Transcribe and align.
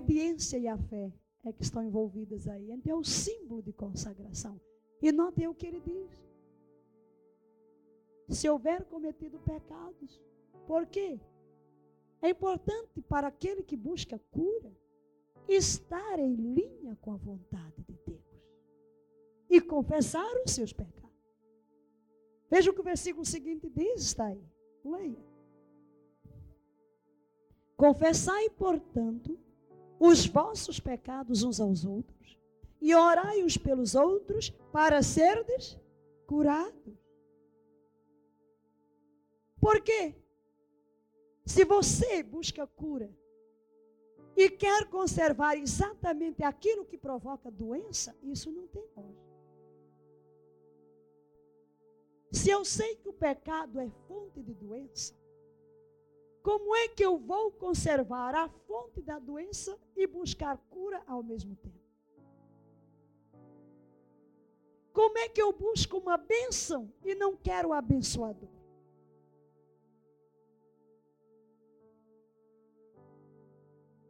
obediência 0.00 0.58
e 0.58 0.66
a 0.66 0.76
fé 0.76 1.12
é 1.44 1.52
que 1.52 1.62
estão 1.62 1.82
envolvidas 1.82 2.48
aí. 2.48 2.70
Então 2.70 2.92
é 2.92 2.96
o 2.96 3.04
símbolo 3.04 3.62
de 3.62 3.72
consagração. 3.72 4.60
E 5.00 5.12
notem 5.12 5.46
o 5.46 5.54
que 5.54 5.66
ele 5.66 5.80
diz. 5.80 6.10
Se 8.28 8.48
houver 8.48 8.84
cometido 8.84 9.38
pecados, 9.40 10.20
por 10.66 10.86
quê? 10.86 11.18
É 12.22 12.30
importante 12.30 13.00
para 13.02 13.28
aquele 13.28 13.62
que 13.62 13.76
busca 13.76 14.18
cura 14.30 14.72
estar 15.48 16.18
em 16.18 16.34
linha 16.34 16.96
com 17.00 17.12
a 17.12 17.16
vontade 17.16 17.82
de 17.82 17.98
Deus 18.06 18.20
e 19.48 19.60
confessar 19.60 20.30
os 20.44 20.52
seus 20.52 20.72
pecados. 20.72 21.00
Veja 22.48 22.70
o 22.70 22.74
que 22.74 22.80
o 22.80 22.84
versículo 22.84 23.24
seguinte 23.24 23.68
diz, 23.68 24.02
está 24.02 24.26
aí. 24.26 24.44
Leia. 24.84 25.24
Confessai, 27.76 28.50
portanto, 28.50 29.38
os 30.00 30.24
vossos 30.26 30.80
pecados 30.80 31.42
uns 31.42 31.60
aos 31.60 31.84
outros 31.84 32.40
e 32.80 32.94
orai 32.94 33.44
uns 33.44 33.58
pelos 33.58 33.94
outros 33.94 34.48
para 34.72 35.02
serdes 35.02 35.78
curados. 36.26 36.98
Por 39.60 39.82
quê? 39.82 40.14
Se 41.44 41.66
você 41.66 42.22
busca 42.22 42.66
cura 42.66 43.14
e 44.34 44.48
quer 44.48 44.88
conservar 44.88 45.56
exatamente 45.56 46.42
aquilo 46.42 46.86
que 46.86 46.96
provoca 46.96 47.50
doença, 47.50 48.16
isso 48.22 48.50
não 48.50 48.66
tem 48.68 48.82
lógica. 48.96 49.30
Se 52.32 52.48
eu 52.48 52.64
sei 52.64 52.96
que 52.96 53.08
o 53.08 53.12
pecado 53.12 53.78
é 53.78 53.90
fonte 54.08 54.40
de 54.40 54.54
doença, 54.54 55.19
como 56.42 56.74
é 56.74 56.88
que 56.88 57.04
eu 57.04 57.18
vou 57.18 57.52
conservar 57.52 58.34
a 58.34 58.48
fonte 58.48 59.02
da 59.02 59.18
doença 59.18 59.78
e 59.94 60.06
buscar 60.06 60.56
cura 60.70 61.02
ao 61.06 61.22
mesmo 61.22 61.54
tempo? 61.56 61.80
Como 64.92 65.18
é 65.18 65.28
que 65.28 65.40
eu 65.40 65.52
busco 65.52 65.98
uma 65.98 66.16
bênção 66.16 66.92
e 67.04 67.14
não 67.14 67.36
quero 67.36 67.68
o 67.68 67.72
abençoador? 67.72 68.48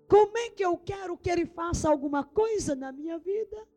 Como 0.09 0.37
é 0.39 0.51
que 0.51 0.65
eu 0.65 0.77
quero 0.77 1.17
que 1.17 1.31
ele 1.31 1.47
faça 1.47 1.89
alguma 1.89 2.25
coisa 2.25 2.75
na 2.75 2.91
minha 2.91 3.19
vida, 3.19 3.69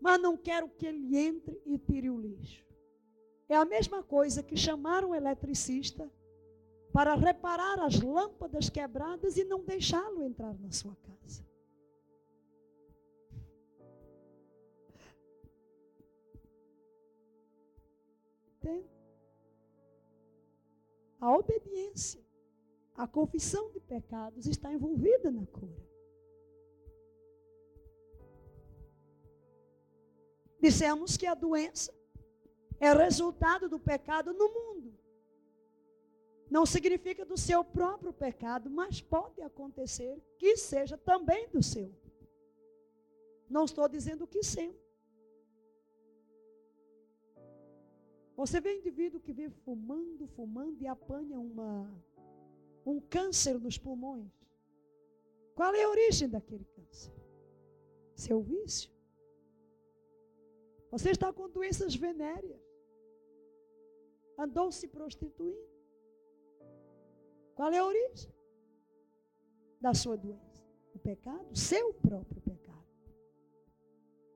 mas 0.00 0.20
não 0.20 0.36
quero 0.36 0.68
que 0.68 0.86
ele 0.86 1.16
entre 1.16 1.60
e 1.66 1.78
tire 1.78 2.10
o 2.10 2.20
lixo? 2.20 2.64
É 3.48 3.56
a 3.56 3.64
mesma 3.64 4.02
coisa 4.02 4.42
que 4.42 4.56
chamar 4.56 5.04
um 5.04 5.14
eletricista 5.14 6.10
para 6.92 7.14
reparar 7.14 7.80
as 7.80 8.00
lâmpadas 8.00 8.68
quebradas 8.68 9.36
e 9.36 9.44
não 9.44 9.64
deixá-lo 9.64 10.22
entrar 10.22 10.54
na 10.58 10.70
sua 10.70 10.94
casa. 10.96 11.42
Entende? 18.58 18.90
A 21.18 21.34
obediência, 21.34 22.20
a 22.94 23.08
confissão 23.08 23.70
de 23.72 23.80
pecados 23.80 24.46
está 24.46 24.72
envolvida 24.72 25.30
na 25.30 25.46
cura. 25.46 25.82
Dissemos 30.60 31.16
que 31.16 31.26
a 31.26 31.34
doença 31.34 31.92
é 32.78 32.92
resultado 32.92 33.68
do 33.68 33.80
pecado 33.80 34.32
no 34.32 34.48
mundo. 34.48 35.01
Não 36.54 36.66
significa 36.66 37.24
do 37.24 37.38
seu 37.38 37.64
próprio 37.64 38.12
pecado, 38.12 38.68
mas 38.68 39.00
pode 39.00 39.40
acontecer 39.40 40.22
que 40.36 40.54
seja 40.54 40.98
também 40.98 41.48
do 41.48 41.62
seu. 41.62 41.90
Não 43.48 43.64
estou 43.64 43.88
dizendo 43.88 44.26
que 44.26 44.42
sempre. 44.42 44.86
Você 48.36 48.60
vê 48.60 48.74
um 48.74 48.80
indivíduo 48.80 49.18
que 49.18 49.32
vive 49.32 49.54
fumando, 49.64 50.26
fumando 50.36 50.82
e 50.82 50.86
apanha 50.86 51.40
uma, 51.40 51.90
um 52.84 53.00
câncer 53.00 53.58
nos 53.58 53.78
pulmões. 53.78 54.30
Qual 55.54 55.74
é 55.74 55.84
a 55.84 55.88
origem 55.88 56.28
daquele 56.28 56.66
câncer? 56.66 57.14
Seu 58.14 58.42
vício. 58.42 58.90
Você 60.90 61.12
está 61.12 61.32
com 61.32 61.48
doenças 61.48 61.94
venéreas. 61.94 62.60
Andou 64.36 64.70
se 64.70 64.86
prostituindo. 64.86 65.71
Qual 67.54 67.70
é 67.72 67.78
a 67.78 67.84
origem 67.84 68.32
da 69.80 69.94
sua 69.94 70.16
doença? 70.16 70.64
O 70.94 70.98
pecado, 70.98 71.56
seu 71.56 71.92
próprio 71.94 72.40
pecado. 72.40 72.86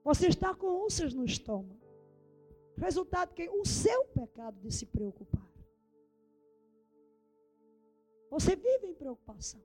Você 0.05 0.29
está 0.29 0.55
com 0.55 0.67
úlceras 0.67 1.15
no 1.15 1.25
estômago. 1.25 1.81
Resultado 2.77 3.35
que 3.35 3.49
o 3.49 3.65
seu 3.65 4.05
pecado 4.07 4.61
de 4.61 4.71
se 4.71 4.87
preocupar. 4.87 5.47
Você 8.31 8.55
vive 8.55 8.87
em 8.87 8.95
preocupação. 8.95 9.63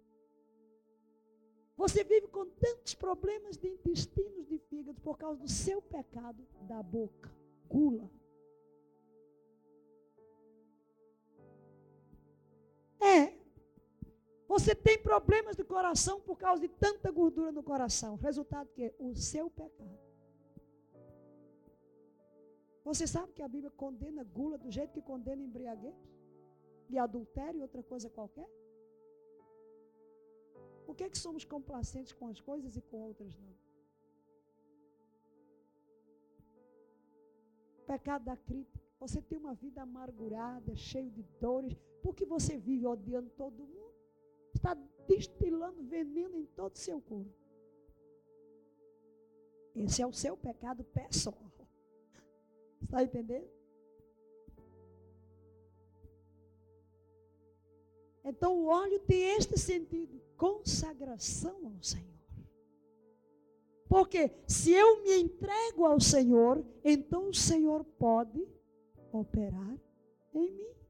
Você 1.76 2.04
vive 2.04 2.28
com 2.28 2.46
tantos 2.46 2.94
problemas 2.94 3.58
de 3.58 3.68
intestinos, 3.68 4.48
de 4.48 4.60
fígado, 4.60 5.02
por 5.02 5.18
causa 5.18 5.42
do 5.42 5.50
seu 5.50 5.82
pecado 5.82 6.46
da 6.62 6.82
boca, 6.84 7.30
gula. 7.68 8.10
É, 13.00 13.34
você 14.54 14.74
tem 14.76 14.98
problemas 15.02 15.56
de 15.56 15.64
coração 15.64 16.16
por 16.28 16.38
causa 16.38 16.62
de 16.64 16.68
tanta 16.86 17.10
gordura 17.10 17.52
no 17.58 17.64
coração. 17.64 18.16
Resultado 18.30 18.68
que 18.76 18.84
é 18.88 18.94
o 19.00 19.16
seu 19.16 19.46
pecado. 19.50 19.98
Você 22.84 23.06
sabe 23.08 23.32
que 23.32 23.42
a 23.42 23.48
Bíblia 23.48 23.72
condena 23.84 24.24
gula 24.38 24.58
do 24.58 24.70
jeito 24.70 24.92
que 24.96 25.02
condena 25.02 25.42
embriaguez? 25.42 25.96
E 26.90 26.98
adultério 26.98 27.60
e 27.60 27.62
outra 27.62 27.82
coisa 27.82 28.10
qualquer? 28.10 28.50
Por 30.86 30.96
que, 30.98 31.10
que 31.10 31.18
somos 31.26 31.46
complacentes 31.46 32.12
com 32.12 32.28
as 32.28 32.42
coisas 32.42 32.76
e 32.76 32.82
com 32.82 32.98
outras 33.10 33.34
não? 33.44 33.56
Pecado 37.88 38.26
da 38.26 38.36
crítica. 38.36 38.86
Você 39.00 39.22
tem 39.22 39.38
uma 39.38 39.54
vida 39.54 39.82
amargurada, 39.82 40.76
cheio 40.76 41.10
de 41.10 41.24
dores, 41.40 41.74
porque 42.04 42.26
você 42.26 42.58
vive 42.58 42.86
odiando 42.86 43.30
todo 43.44 43.66
mundo 43.66 43.81
está 44.62 44.78
destilando 45.08 45.82
veneno 45.84 46.38
em 46.38 46.46
todo 46.46 46.76
o 46.76 46.78
seu 46.78 47.02
corpo. 47.02 47.34
Esse 49.76 50.02
é 50.02 50.08
o 50.08 50.14
seu 50.14 50.38
pecado 50.38 50.84
pessoal. 50.84 51.52
Está 52.84 53.04
entendendo? 53.04 53.50
Então 58.24 58.60
o 58.60 58.68
óleo 58.68 59.00
tem 59.00 59.36
este 59.36 59.58
sentido: 59.58 60.22
consagração 60.38 61.66
ao 61.66 61.82
Senhor. 61.82 62.12
Porque 63.88 64.32
se 64.48 64.72
eu 64.72 65.04
me 65.04 65.18
entrego 65.22 65.86
ao 65.86 66.00
Senhor, 66.00 66.64
então 66.84 67.30
o 67.30 67.34
Senhor 67.34 67.84
pode 67.84 68.48
operar 69.12 69.78
em 70.34 70.52
mim. 70.52 70.81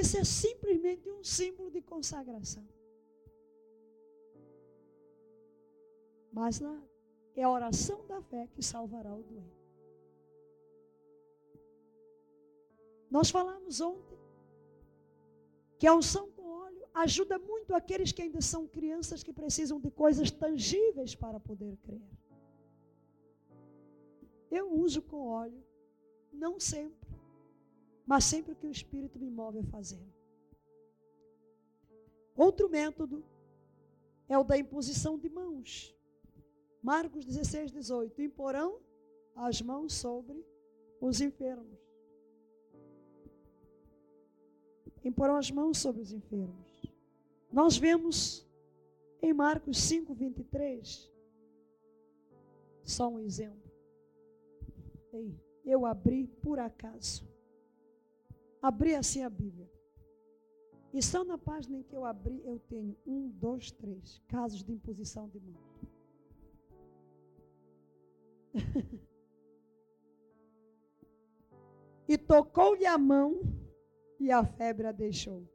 Isso 0.00 0.18
é 0.18 0.24
simplesmente 0.24 1.08
um 1.10 1.22
símbolo 1.24 1.70
de 1.70 1.80
consagração. 1.80 2.66
Mas 6.30 6.60
nada. 6.60 6.86
É 7.34 7.42
a 7.44 7.50
oração 7.50 8.06
da 8.06 8.20
fé 8.20 8.46
que 8.54 8.62
salvará 8.62 9.12
o 9.14 9.22
doente. 9.22 9.62
Nós 13.10 13.30
falamos 13.30 13.80
ontem 13.80 14.18
que 15.78 15.86
a 15.86 15.94
unção 15.94 16.30
com 16.32 16.46
óleo 16.66 16.86
ajuda 16.92 17.38
muito 17.38 17.74
aqueles 17.74 18.12
que 18.12 18.22
ainda 18.22 18.40
são 18.40 18.66
crianças 18.66 19.22
que 19.22 19.32
precisam 19.32 19.78
de 19.80 19.90
coisas 19.90 20.30
tangíveis 20.30 21.14
para 21.14 21.38
poder 21.40 21.74
crer. 21.78 22.10
Eu 24.50 24.72
uso 24.72 25.00
com 25.02 25.26
óleo, 25.26 25.62
não 26.32 26.58
sempre 26.58 27.05
mas 28.06 28.24
sempre 28.24 28.52
o 28.52 28.56
que 28.56 28.66
o 28.66 28.70
Espírito 28.70 29.18
me 29.18 29.28
move 29.28 29.58
a 29.58 29.64
fazer. 29.64 30.00
Outro 32.36 32.68
método 32.68 33.24
é 34.28 34.38
o 34.38 34.44
da 34.44 34.56
imposição 34.56 35.18
de 35.18 35.28
mãos. 35.28 35.94
Marcos 36.82 37.24
16, 37.24 37.72
18. 37.72 38.22
Imporão 38.22 38.78
as 39.34 39.60
mãos 39.60 39.92
sobre 39.92 40.46
os 41.00 41.20
enfermos. 41.20 41.78
Imporão 45.04 45.36
as 45.36 45.50
mãos 45.50 45.78
sobre 45.78 46.02
os 46.02 46.12
enfermos. 46.12 46.92
Nós 47.50 47.76
vemos 47.76 48.46
em 49.22 49.32
Marcos 49.32 49.78
5, 49.78 50.14
23, 50.14 51.10
só 52.84 53.08
um 53.08 53.18
exemplo. 53.18 53.72
Eu 55.64 55.86
abri 55.86 56.26
por 56.42 56.58
acaso 56.58 57.26
abri 58.66 58.94
assim 58.94 59.22
a 59.22 59.30
Bíblia. 59.30 59.70
E 60.92 61.02
só 61.02 61.24
na 61.24 61.38
página 61.38 61.78
em 61.78 61.82
que 61.82 61.94
eu 61.94 62.04
abri, 62.04 62.42
eu 62.44 62.58
tenho 62.68 62.96
um, 63.06 63.28
dois, 63.28 63.70
três 63.70 64.20
casos 64.26 64.62
de 64.64 64.72
imposição 64.72 65.28
de 65.28 65.40
mão. 65.40 65.54
e 72.08 72.16
tocou-lhe 72.16 72.86
a 72.86 72.96
mão 72.96 73.40
e 74.18 74.32
a 74.32 74.44
febre 74.44 74.86
a 74.86 74.92
deixou. 74.92 75.46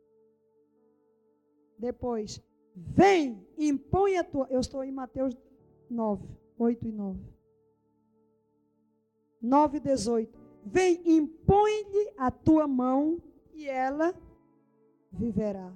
Depois, 1.77 2.41
vem, 2.75 3.47
impõe 3.57 4.17
a 4.17 4.23
tua. 4.23 4.47
Eu 4.49 4.59
estou 4.59 4.83
em 4.83 4.91
Mateus 4.91 5.35
9, 5.89 6.27
8 6.57 6.87
e 6.87 6.91
9. 6.91 7.19
9 9.41 9.77
e 9.77 9.79
18. 9.79 10.40
Vem, 10.65 11.01
impõe-lhe 11.05 12.13
a 12.17 12.29
tua 12.29 12.67
mão 12.67 13.21
e 13.53 13.67
ela 13.67 14.13
viverá. 15.11 15.73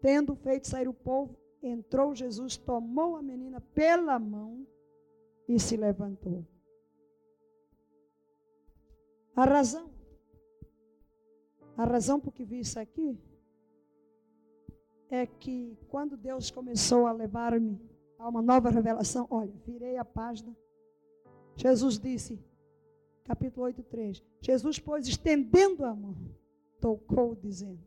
Tendo 0.00 0.34
feito 0.36 0.68
sair 0.68 0.88
o 0.88 0.94
povo, 0.94 1.36
entrou 1.62 2.14
Jesus, 2.14 2.56
tomou 2.56 3.16
a 3.16 3.22
menina 3.22 3.60
pela 3.60 4.18
mão 4.18 4.66
e 5.48 5.58
se 5.58 5.76
levantou. 5.76 6.44
A 9.34 9.44
razão, 9.44 9.90
a 11.76 11.84
razão 11.84 12.18
por 12.18 12.32
que 12.32 12.44
vi 12.44 12.60
isso 12.60 12.78
aqui, 12.78 13.18
é 15.10 15.26
que 15.26 15.76
quando 15.88 16.16
Deus 16.16 16.50
começou 16.50 17.06
a 17.06 17.12
levar-me 17.12 17.80
a 18.18 18.28
uma 18.28 18.42
nova 18.42 18.70
revelação, 18.70 19.26
olha, 19.30 19.52
virei 19.66 19.96
a 19.96 20.04
página. 20.04 20.56
Jesus 21.54 21.98
disse, 21.98 22.38
capítulo 23.26 23.66
8, 23.66 23.82
3. 23.82 24.22
Jesus, 24.40 24.78
pois, 24.78 25.06
estendendo 25.06 25.84
a 25.84 25.94
mão, 25.94 26.14
tocou, 26.80 27.34
dizendo. 27.34 27.84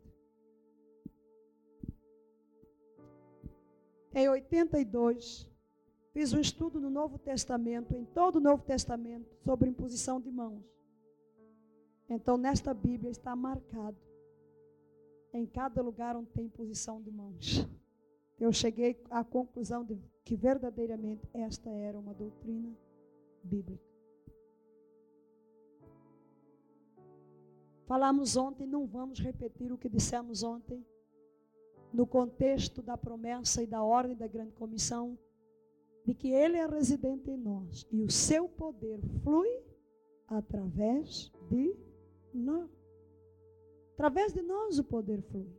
Em 4.12 4.28
82, 4.28 5.48
fiz 6.12 6.32
um 6.32 6.40
estudo 6.40 6.78
no 6.80 6.90
Novo 6.90 7.18
Testamento, 7.18 7.94
em 7.94 8.04
todo 8.04 8.36
o 8.36 8.40
Novo 8.40 8.62
Testamento, 8.62 9.34
sobre 9.42 9.70
imposição 9.70 10.20
de 10.20 10.30
mãos. 10.30 10.62
Então, 12.08 12.36
nesta 12.36 12.74
Bíblia 12.74 13.10
está 13.10 13.34
marcado 13.34 13.96
em 15.32 15.46
cada 15.46 15.80
lugar 15.80 16.16
onde 16.16 16.30
tem 16.30 16.46
imposição 16.46 17.00
de 17.00 17.10
mãos. 17.10 17.66
Eu 18.38 18.52
cheguei 18.52 19.00
à 19.10 19.22
conclusão 19.22 19.84
de 19.84 19.96
que 20.24 20.34
verdadeiramente 20.34 21.28
esta 21.32 21.70
era 21.70 21.98
uma 21.98 22.12
doutrina 22.12 22.76
bíblica. 23.44 23.89
Falamos 27.90 28.36
ontem, 28.36 28.68
não 28.68 28.86
vamos 28.86 29.18
repetir 29.18 29.72
o 29.72 29.76
que 29.76 29.88
dissemos 29.88 30.44
ontem, 30.44 30.86
no 31.92 32.06
contexto 32.06 32.80
da 32.80 32.96
promessa 32.96 33.64
e 33.64 33.66
da 33.66 33.82
ordem 33.82 34.16
da 34.16 34.28
grande 34.28 34.52
comissão, 34.52 35.18
de 36.04 36.14
que 36.14 36.30
Ele 36.30 36.56
é 36.56 36.64
residente 36.66 37.28
em 37.28 37.36
nós 37.36 37.84
e 37.90 38.00
o 38.00 38.08
seu 38.08 38.48
poder 38.48 39.00
flui 39.24 39.50
através 40.28 41.32
de 41.50 41.76
nós. 42.32 42.70
Através 43.94 44.32
de 44.32 44.40
nós 44.40 44.78
o 44.78 44.84
poder 44.84 45.20
flui. 45.22 45.52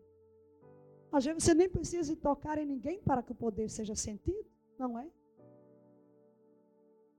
Às 1.12 1.26
vezes 1.26 1.44
você 1.44 1.54
nem 1.54 1.68
precisa 1.68 2.16
tocar 2.16 2.58
em 2.58 2.66
ninguém 2.66 3.02
para 3.02 3.22
que 3.22 3.34
o 3.34 3.36
poder 3.36 3.70
seja 3.70 3.94
sentido, 3.94 4.50
não 4.80 4.98
é? 4.98 5.06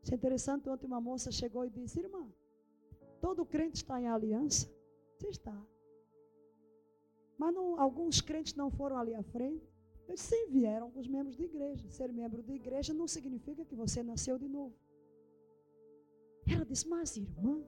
Isso 0.02 0.14
é 0.14 0.16
interessante, 0.16 0.70
ontem 0.70 0.86
uma 0.86 1.02
moça 1.02 1.30
chegou 1.30 1.66
e 1.66 1.68
disse, 1.68 2.00
irmã, 2.00 2.26
todo 3.20 3.44
crente 3.44 3.76
está 3.76 4.00
em 4.00 4.08
aliança. 4.08 4.72
Você 5.22 5.28
está. 5.28 5.66
Mas 7.38 7.54
não, 7.54 7.80
alguns 7.80 8.20
crentes 8.20 8.54
não 8.54 8.70
foram 8.70 8.98
ali 8.98 9.14
à 9.14 9.22
frente. 9.22 9.64
Eles 10.08 10.20
sim 10.20 10.48
vieram 10.50 10.90
com 10.90 10.98
os 10.98 11.06
membros 11.06 11.36
de 11.36 11.44
igreja. 11.44 11.88
Ser 11.90 12.12
membro 12.12 12.42
de 12.42 12.54
igreja 12.54 12.92
não 12.92 13.06
significa 13.06 13.64
que 13.64 13.76
você 13.76 14.02
nasceu 14.02 14.36
de 14.36 14.48
novo. 14.48 14.74
Ela 16.44 16.64
disse, 16.64 16.88
mas 16.88 17.16
irmã, 17.16 17.64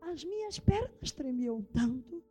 as 0.00 0.22
minhas 0.22 0.60
pernas 0.60 1.10
tremiam 1.10 1.60
tanto. 1.60 2.22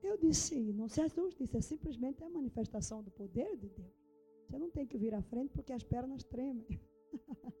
Eu 0.00 0.16
disse, 0.16 0.72
não 0.72 0.88
se 0.88 1.00
assuste, 1.00 1.42
isso 1.42 1.56
é 1.56 1.60
simplesmente 1.60 2.22
a 2.22 2.30
manifestação 2.30 3.02
do 3.02 3.10
poder 3.10 3.56
de 3.56 3.68
Deus. 3.68 4.00
Você 4.46 4.58
não 4.58 4.70
tem 4.70 4.86
que 4.86 4.96
vir 4.96 5.12
à 5.12 5.22
frente 5.22 5.52
porque 5.52 5.72
as 5.72 5.82
pernas 5.82 6.22
tremem. 6.22 6.80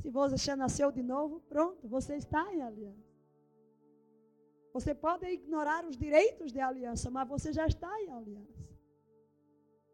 Se 0.00 0.08
você 0.10 0.56
nasceu 0.56 0.90
de 0.90 1.02
novo, 1.02 1.40
pronto, 1.40 1.86
você 1.86 2.16
está 2.16 2.52
em 2.54 2.62
aliança. 2.62 3.10
Você 4.72 4.94
pode 4.94 5.26
ignorar 5.26 5.84
os 5.84 5.96
direitos 5.96 6.52
de 6.52 6.60
aliança, 6.60 7.10
mas 7.10 7.28
você 7.28 7.52
já 7.52 7.66
está 7.66 7.90
em 8.02 8.10
aliança. 8.10 8.70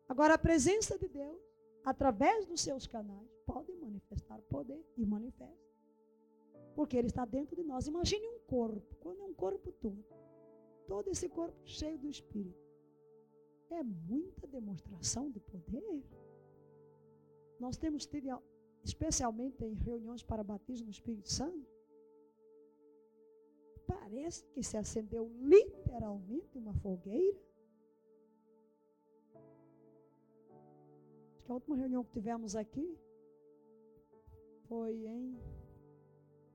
Agora, 0.08 0.34
a 0.34 0.38
presença 0.38 0.96
de 0.98 1.08
Deus, 1.08 1.40
através 1.84 2.46
dos 2.46 2.60
seus 2.60 2.86
canais, 2.86 3.28
pode 3.44 3.72
manifestar 3.72 4.40
poder 4.42 4.80
e 4.96 5.04
manifesta. 5.04 5.66
Porque 6.74 6.96
Ele 6.96 7.08
está 7.08 7.24
dentro 7.24 7.56
de 7.56 7.64
nós. 7.64 7.86
Imagine 7.86 8.28
um 8.28 8.38
corpo, 8.40 8.94
quando 9.00 9.20
é 9.22 9.24
um 9.24 9.34
corpo 9.34 9.72
todo, 9.72 10.04
todo 10.86 11.08
esse 11.08 11.28
corpo 11.28 11.58
cheio 11.64 11.98
do 11.98 12.08
Espírito. 12.08 12.64
É 13.70 13.82
muita 13.82 14.46
demonstração 14.46 15.30
de 15.30 15.40
poder. 15.40 16.04
Nós 17.58 17.76
temos 17.76 18.06
tido 18.06 18.30
especialmente 18.86 19.64
em 19.64 19.74
reuniões 19.74 20.22
para 20.22 20.44
batismo 20.44 20.86
no 20.86 20.92
Espírito 20.92 21.28
Santo, 21.28 21.66
parece 23.86 24.44
que 24.52 24.62
se 24.62 24.76
acendeu 24.76 25.24
literalmente 25.40 26.56
uma 26.56 26.72
fogueira. 26.74 27.40
Acho 31.32 31.42
que 31.44 31.50
a 31.50 31.54
última 31.54 31.76
reunião 31.76 32.04
que 32.04 32.12
tivemos 32.12 32.54
aqui 32.54 32.88
foi 34.68 34.94
em. 35.06 35.36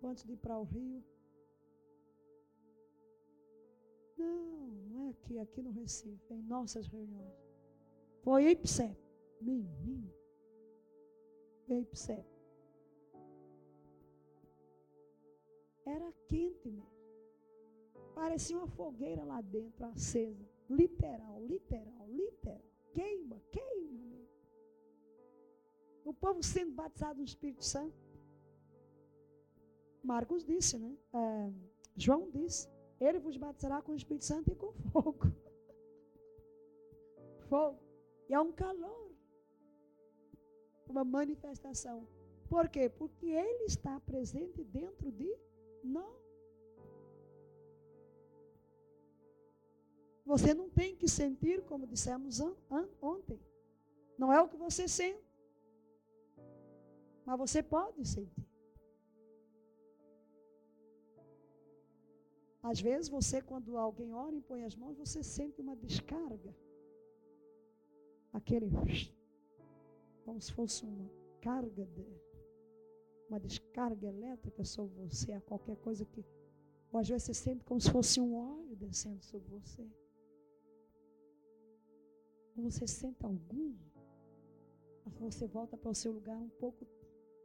Antes 0.04 0.24
de 0.24 0.34
ir 0.34 0.38
para 0.38 0.58
o 0.58 0.64
Rio. 0.64 1.04
Não, 4.18 4.68
não 4.90 5.08
é 5.08 5.10
aqui, 5.10 5.38
aqui 5.38 5.62
no 5.62 5.72
Recife, 5.72 6.34
em 6.34 6.42
nossas 6.42 6.88
reuniões. 6.88 7.38
Foi 8.24 8.52
em 8.52 8.56
Psep. 8.56 8.98
Menino 9.42 10.21
para 11.72 12.26
Era 15.86 16.12
quente 16.28 16.70
mesmo. 16.70 16.92
Parecia 18.14 18.58
uma 18.58 18.68
fogueira 18.68 19.24
lá 19.24 19.42
dentro, 19.42 19.86
acesa. 19.86 20.46
Literal, 20.70 21.40
literal, 21.42 22.08
literal. 22.10 22.62
Queima, 22.94 23.42
queima 23.50 24.00
mesmo. 24.04 24.28
O 26.04 26.14
povo 26.14 26.44
sendo 26.44 26.74
batizado 26.74 27.20
no 27.20 27.26
Espírito 27.26 27.64
Santo. 27.64 27.96
Marcos 30.04 30.44
disse, 30.44 30.78
né? 30.78 30.98
É, 31.14 31.54
João 31.96 32.30
disse: 32.30 32.68
Ele 33.00 33.20
vos 33.20 33.38
batizará 33.38 33.82
com 33.82 33.94
o 33.94 33.96
Espírito 33.96 34.26
Santo 34.26 34.52
e 34.52 34.56
com 34.56 34.74
fogo. 34.74 35.32
fogo. 37.48 37.80
E 38.28 38.34
há 38.34 38.42
um 38.42 38.52
calor 38.52 39.11
uma 40.92 41.04
manifestação. 41.04 42.08
Por 42.50 42.68
quê? 42.70 42.90
Porque 42.90 43.28
Ele 43.28 43.64
está 43.64 44.00
presente 44.02 44.64
dentro 44.64 45.12
de 45.12 45.36
nós. 45.84 46.22
Você 50.26 50.54
não 50.54 50.70
tem 50.70 50.96
que 50.96 51.08
sentir, 51.08 51.62
como 51.64 51.88
dissemos 51.88 52.40
ontem. 53.02 53.40
Não 54.18 54.32
é 54.32 54.40
o 54.42 54.48
que 54.48 54.56
você 54.56 54.88
sente. 54.88 55.26
Mas 57.26 57.38
você 57.38 57.64
pode 57.64 58.06
sentir. 58.08 58.48
Às 62.62 62.80
vezes 62.80 63.10
você, 63.10 63.42
quando 63.42 63.78
alguém 63.78 64.14
ora 64.14 64.36
e 64.36 64.42
põe 64.42 64.64
as 64.64 64.76
mãos, 64.76 64.96
você 64.98 65.24
sente 65.24 65.60
uma 65.62 65.76
descarga. 65.76 66.56
Aquele 68.32 68.68
como 70.26 70.42
se 70.42 70.52
fosse 70.54 70.86
uma 70.86 71.10
carga, 71.42 71.86
de, 71.86 72.06
uma 73.30 73.40
descarga 73.40 74.08
elétrica 74.08 74.64
sobre 74.64 74.96
você, 74.96 75.34
a 75.34 75.42
qualquer 75.42 75.78
coisa 75.78 76.06
que. 76.06 76.26
Ou 76.92 77.00
às 77.00 77.08
vezes 77.08 77.24
você 77.24 77.34
sente 77.34 77.64
como 77.64 77.80
se 77.80 77.90
fosse 77.90 78.20
um 78.20 78.36
óleo 78.36 78.76
descendo 78.76 79.24
sobre 79.24 79.48
você. 79.50 79.88
Ou 82.56 82.64
você 82.64 82.86
sente 82.86 83.26
algum, 83.26 83.74
você 85.20 85.46
volta 85.46 85.78
para 85.78 85.92
o 85.92 85.96
seu 85.96 86.12
lugar 86.12 86.38
um 86.38 86.50
pouco 86.50 86.86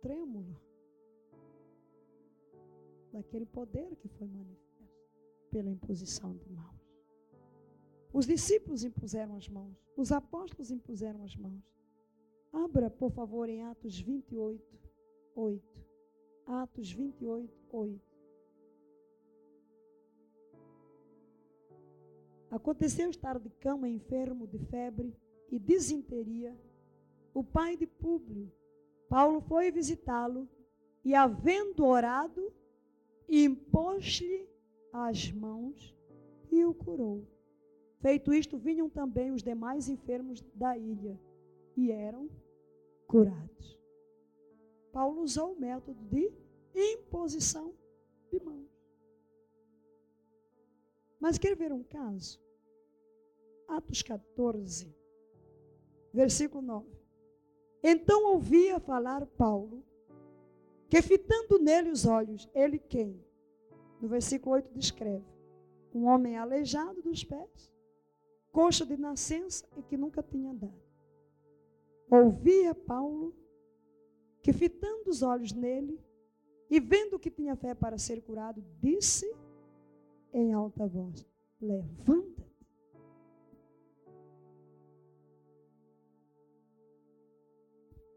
trêmulo 0.01 0.57
daquele 3.13 3.47
poder 3.47 3.95
que 3.97 4.09
foi 4.09 4.27
manifesto 4.27 5.11
pela 5.51 5.71
imposição 5.71 6.35
de 6.37 6.49
mãos. 6.51 6.75
Os 8.13 8.27
discípulos 8.27 8.83
impuseram 8.83 9.37
as 9.37 9.49
mãos, 9.49 9.77
os 9.97 10.11
apóstolos 10.11 10.71
impuseram 10.71 11.23
as 11.23 11.37
mãos. 11.37 11.76
Abra, 12.65 12.89
por 12.89 13.11
favor, 13.11 13.51
em 13.51 13.63
Atos 13.65 14.01
28, 14.01 14.65
8. 15.35 15.63
Atos 16.47 16.91
28, 16.91 17.53
8. 17.71 18.01
Aconteceu 22.51 23.11
estar 23.11 23.39
de 23.39 23.51
cama 23.51 23.87
enfermo 23.87 24.47
de 24.47 24.59
febre 24.59 25.15
e 25.51 25.59
disenteria. 25.59 26.57
O 27.35 27.45
pai 27.45 27.77
de 27.77 27.87
Públio, 27.87 28.51
Paulo 29.07 29.43
foi 29.43 29.71
visitá-lo 29.71 30.49
e, 31.05 31.15
havendo 31.15 31.85
orado, 31.85 32.51
impôs-lhe 33.29 34.49
as 34.91 35.31
mãos 35.31 35.95
e 36.51 36.65
o 36.65 36.73
curou. 36.73 37.23
Feito 38.01 38.33
isto, 38.33 38.57
vinham 38.57 38.89
também 38.89 39.31
os 39.31 39.43
demais 39.43 39.91
enfermos 39.91 40.41
da 40.55 40.79
ilha 40.79 41.21
e 41.77 41.93
eram 41.93 42.31
curados. 43.07 43.79
Paulo 44.93 45.23
usou 45.23 45.53
o 45.53 45.61
método 45.61 46.03
de 46.05 46.33
imposição 46.75 47.75
de 48.31 48.41
mãos. 48.43 48.71
Mas 51.21 51.39
quer 51.39 51.57
ver 51.57 51.73
um 51.73 51.83
caso? 51.83 52.41
Atos 53.69 54.03
14, 54.03 54.95
versículo 56.13 56.63
9. 56.63 56.87
Então 57.83 58.33
ouvia 58.33 58.81
falar 58.81 59.27
Paulo, 59.27 59.85
que 60.89 61.03
fitando 61.03 61.59
nele 61.59 61.91
os 61.91 62.07
olhos, 62.07 62.49
ele 62.55 62.79
quem? 62.79 63.23
No 64.01 64.09
versículo 64.09 64.55
8 64.55 64.73
descreve: 64.73 65.25
um 65.95 66.07
homem 66.07 66.37
aleijado 66.37 67.03
dos 67.03 67.25
pés, 67.25 67.73
coxa 68.53 68.85
de 68.85 68.97
nascença 68.97 69.67
e 69.77 69.83
que 69.83 69.97
nunca 69.97 70.23
tinha 70.23 70.51
andado. 70.51 70.86
Ouvia 72.11 72.75
Paulo, 72.75 73.35
que 74.43 74.53
fitando 74.53 75.11
os 75.11 75.23
olhos 75.23 75.53
nele, 75.53 76.01
e 76.71 76.81
vendo 76.81 77.19
que 77.19 77.31
tinha 77.31 77.57
fé 77.57 77.75
para 77.75 77.99
ser 77.99 78.23
curado, 78.23 78.65
disse 78.81 79.33
em 80.33 80.53
alta 80.53 80.87
voz: 80.87 81.27
Levanta-te. 81.61 82.47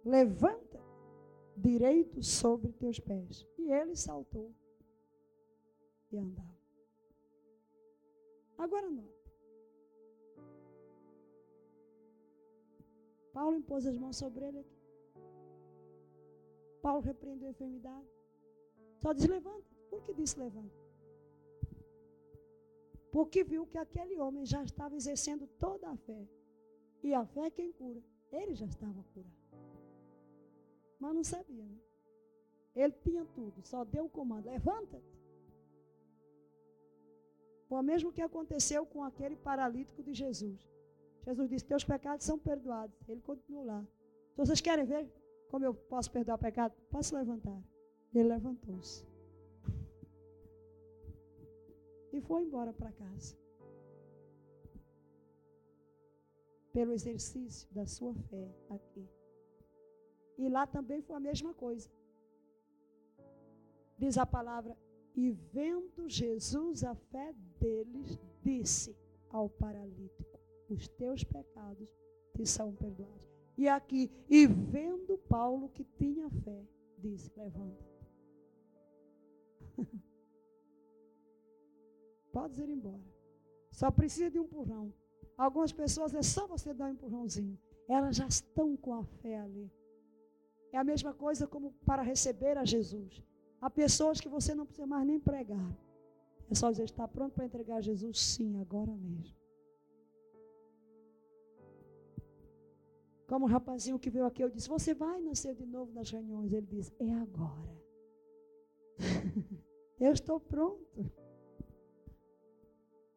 Levanta 0.03 0.79
direito 1.55 2.23
sobre 2.23 2.71
teus 2.73 2.99
pés. 2.99 3.45
E 3.57 3.71
ele 3.71 3.95
saltou 3.95 4.53
e 6.11 6.17
andava. 6.17 6.57
Agora 8.57 8.89
não. 8.89 9.18
Paulo 13.39 13.55
impôs 13.55 13.85
as 13.85 13.97
mãos 13.97 14.17
sobre 14.17 14.43
ele. 14.47 14.61
Paulo 16.85 17.01
repreendeu 17.09 17.47
a 17.47 17.51
enfermidade. 17.51 18.09
Só 19.01 19.13
diz 19.13 19.27
levanta. 19.35 19.69
Por 19.89 20.01
que 20.03 20.13
disse 20.13 20.37
levanta? 20.37 20.77
Porque 23.13 23.45
viu 23.51 23.65
que 23.65 23.77
aquele 23.77 24.19
homem 24.19 24.45
já 24.45 24.61
estava 24.61 24.93
exercendo 24.93 25.47
toda 25.65 25.87
a 25.89 25.95
fé. 25.95 26.21
E 27.01 27.13
a 27.13 27.25
fé 27.25 27.45
é 27.45 27.49
quem 27.49 27.71
cura. 27.71 28.01
Ele 28.29 28.53
já 28.53 28.65
estava 28.65 29.01
curado. 29.13 29.41
Mas 30.99 31.15
não 31.15 31.23
sabia, 31.23 31.63
né? 31.63 31.79
Ele 32.75 32.95
tinha 33.05 33.23
tudo, 33.37 33.65
só 33.71 33.85
deu 33.85 34.03
o 34.07 34.09
comando: 34.09 34.47
levanta-te. 34.47 35.17
Foi 37.69 37.79
o 37.79 37.89
mesmo 37.91 38.11
que 38.11 38.21
aconteceu 38.21 38.85
com 38.85 39.01
aquele 39.01 39.37
paralítico 39.37 40.03
de 40.03 40.13
Jesus. 40.13 40.59
Jesus 41.25 41.49
disse: 41.49 41.65
Teus 41.65 41.83
pecados 41.83 42.25
são 42.25 42.37
perdoados. 42.37 42.97
Ele 43.07 43.21
continuou 43.21 43.65
lá. 43.65 43.85
Se 44.31 44.37
vocês 44.37 44.61
querem 44.61 44.85
ver 44.85 45.11
como 45.49 45.65
eu 45.65 45.73
posso 45.73 46.11
perdoar 46.11 46.35
o 46.35 46.39
pecado, 46.39 46.73
posso 46.89 47.15
levantar. 47.15 47.61
Ele 48.13 48.29
levantou-se. 48.29 49.05
E 52.11 52.21
foi 52.21 52.43
embora 52.43 52.73
para 52.73 52.91
casa. 52.91 53.37
Pelo 56.71 56.93
exercício 56.93 57.67
da 57.73 57.85
sua 57.85 58.13
fé 58.13 58.47
aqui. 58.69 59.07
E 60.37 60.47
lá 60.47 60.65
também 60.65 61.01
foi 61.01 61.15
a 61.15 61.19
mesma 61.19 61.53
coisa. 61.53 61.89
Diz 63.97 64.17
a 64.17 64.25
palavra: 64.25 64.77
E 65.15 65.31
vendo 65.31 66.07
Jesus 66.07 66.83
a 66.83 66.95
fé 66.95 67.33
deles, 67.59 68.17
disse 68.41 68.95
ao 69.29 69.49
paralítico: 69.49 70.38
Os 70.69 70.87
teus 70.87 71.23
pecados 71.23 71.89
te 72.33 72.45
são 72.45 72.73
perdoados. 72.75 73.27
E 73.57 73.67
aqui, 73.67 74.09
e 74.29 74.47
vendo 74.47 75.17
Paulo 75.17 75.69
que 75.69 75.83
tinha 75.83 76.29
fé, 76.29 76.63
disse: 76.97 77.31
Levanta. 77.35 77.85
Pode 82.31 82.61
ir 82.61 82.69
embora. 82.69 83.03
Só 83.71 83.89
precisa 83.89 84.29
de 84.29 84.39
um 84.39 84.43
empurrão. 84.43 84.93
Algumas 85.37 85.71
pessoas 85.71 86.13
é 86.13 86.21
só 86.21 86.45
você 86.47 86.73
dar 86.73 86.85
um 86.85 86.93
empurrãozinho. 86.93 87.57
Elas 87.87 88.15
já 88.15 88.27
estão 88.27 88.77
com 88.77 88.93
a 88.93 89.03
fé 89.03 89.39
ali. 89.39 89.71
É 90.71 90.77
a 90.77 90.83
mesma 90.83 91.13
coisa 91.13 91.47
como 91.47 91.73
para 91.85 92.03
receber 92.03 92.57
a 92.57 92.65
Jesus. 92.65 93.23
Há 93.59 93.69
pessoas 93.69 94.21
que 94.21 94.29
você 94.29 94.53
não 94.53 94.65
precisa 94.65 94.85
mais 94.85 95.07
nem 95.07 95.19
pregar. 95.19 95.75
É 96.49 96.55
só 96.55 96.69
dizer, 96.69 96.83
está 96.83 97.07
pronto 97.07 97.33
para 97.33 97.45
entregar 97.45 97.77
a 97.77 97.81
Jesus? 97.81 98.19
Sim, 98.19 98.59
agora 98.59 98.95
mesmo. 98.95 99.38
Como 103.29 103.45
o 103.45 103.47
rapazinho 103.47 103.99
que 103.99 104.09
veio 104.09 104.25
aqui, 104.25 104.43
eu 104.43 104.49
disse, 104.49 104.67
você 104.67 104.91
vai 104.91 105.21
nascer 105.21 105.53
de 105.53 105.63
novo 105.63 105.93
nas 105.93 106.09
reuniões? 106.09 106.51
Ele 106.51 106.65
disse, 106.65 106.91
é 106.99 107.13
agora. 107.13 107.79
eu 109.99 110.11
estou 110.11 110.39
pronto. 110.39 111.11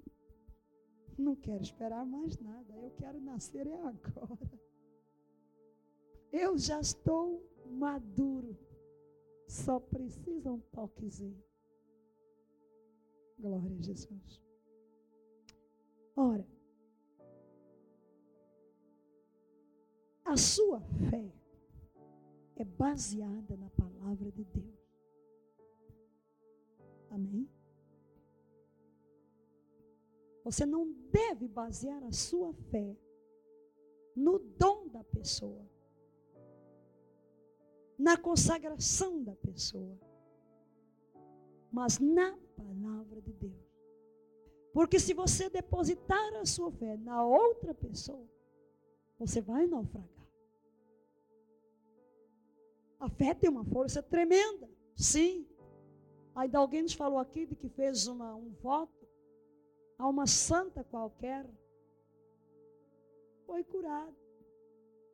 Não 1.16 1.35
quero 1.35 1.62
esperar 1.62 2.04
mais 2.04 2.37
nada. 2.38 2.76
Eu 2.76 2.90
quero 2.90 3.19
nascer 3.23 3.66
é 3.66 3.81
agora. 3.81 4.52
Eu 6.31 6.59
já 6.59 6.78
estou 6.78 7.42
maduro. 7.71 8.54
Só 9.49 9.81
precisa 9.81 10.52
um 10.52 10.61
toquezinho. 10.61 11.42
Glória 13.38 13.78
a 13.78 13.83
Jesus. 13.83 14.42
Ora, 16.14 16.47
a 20.33 20.37
sua 20.37 20.81
fé 21.11 21.31
é 22.57 22.65
baseada 22.65 23.57
na 23.57 23.69
palavra 23.71 24.33
de 24.33 24.45
Deus. 24.45 24.81
Amém? 27.11 27.49
Você 30.45 30.65
não 30.65 30.91
deve 31.11 31.47
basear 31.47 32.03
a 32.05 32.12
sua 32.12 32.53
fé 32.71 32.97
no 34.17 34.39
dom 34.39 34.89
da 34.89 35.05
pessoa 35.05 35.71
na 38.03 38.17
consagração 38.17 39.23
da 39.23 39.37
pessoa, 39.37 39.97
mas 41.71 42.01
na 42.01 42.37
palavra 42.57 43.21
de 43.21 43.33
Deus. 43.33 43.73
Porque 44.73 44.99
se 44.99 45.15
você 45.15 45.49
depositar 45.49 46.35
a 46.35 46.45
sua 46.45 46.73
fé 46.73 46.97
na 46.97 47.25
outra 47.25 47.73
pessoa, 47.73 48.27
você 49.21 49.41
vai 49.41 49.69
naufragar. 49.69 50.12
A 53.02 53.09
fé 53.09 53.35
tem 53.35 53.50
uma 53.50 53.64
força 53.64 54.00
tremenda, 54.00 54.71
sim. 54.94 55.44
Ainda 56.37 56.59
alguém 56.59 56.82
nos 56.82 56.92
falou 56.92 57.18
aqui 57.18 57.44
de 57.44 57.56
que 57.56 57.68
fez 57.68 58.06
uma, 58.06 58.37
um 58.37 58.52
voto 58.62 59.09
a 59.99 60.09
uma 60.09 60.25
santa 60.25 60.85
qualquer, 60.85 61.44
foi 63.44 63.64
curado, 63.64 64.14